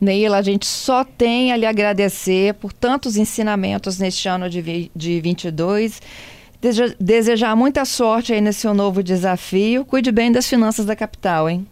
Neila, 0.00 0.38
a 0.38 0.42
gente 0.42 0.66
só 0.66 1.04
tem 1.04 1.52
a 1.52 1.56
lhe 1.56 1.64
agradecer 1.64 2.54
por 2.54 2.72
tantos 2.72 3.16
ensinamentos 3.16 3.98
neste 3.98 4.28
ano 4.28 4.50
de, 4.50 4.90
de 4.94 5.20
22. 5.20 6.02
Desejar 6.98 7.54
muita 7.54 7.84
sorte 7.84 8.32
aí 8.32 8.40
nesse 8.40 8.60
seu 8.60 8.74
novo 8.74 9.02
desafio. 9.02 9.84
Cuide 9.84 10.10
bem 10.10 10.32
das 10.32 10.46
finanças 10.46 10.84
da 10.84 10.96
capital, 10.96 11.48
hein? 11.48 11.66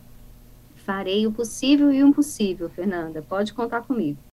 Farei 0.85 1.27
o 1.27 1.33
possível 1.33 1.93
e 1.93 2.03
o 2.03 2.09
impossível, 2.09 2.69
Fernanda. 2.69 3.23
Pode 3.23 3.53
contar 3.53 3.83
comigo. 3.83 4.23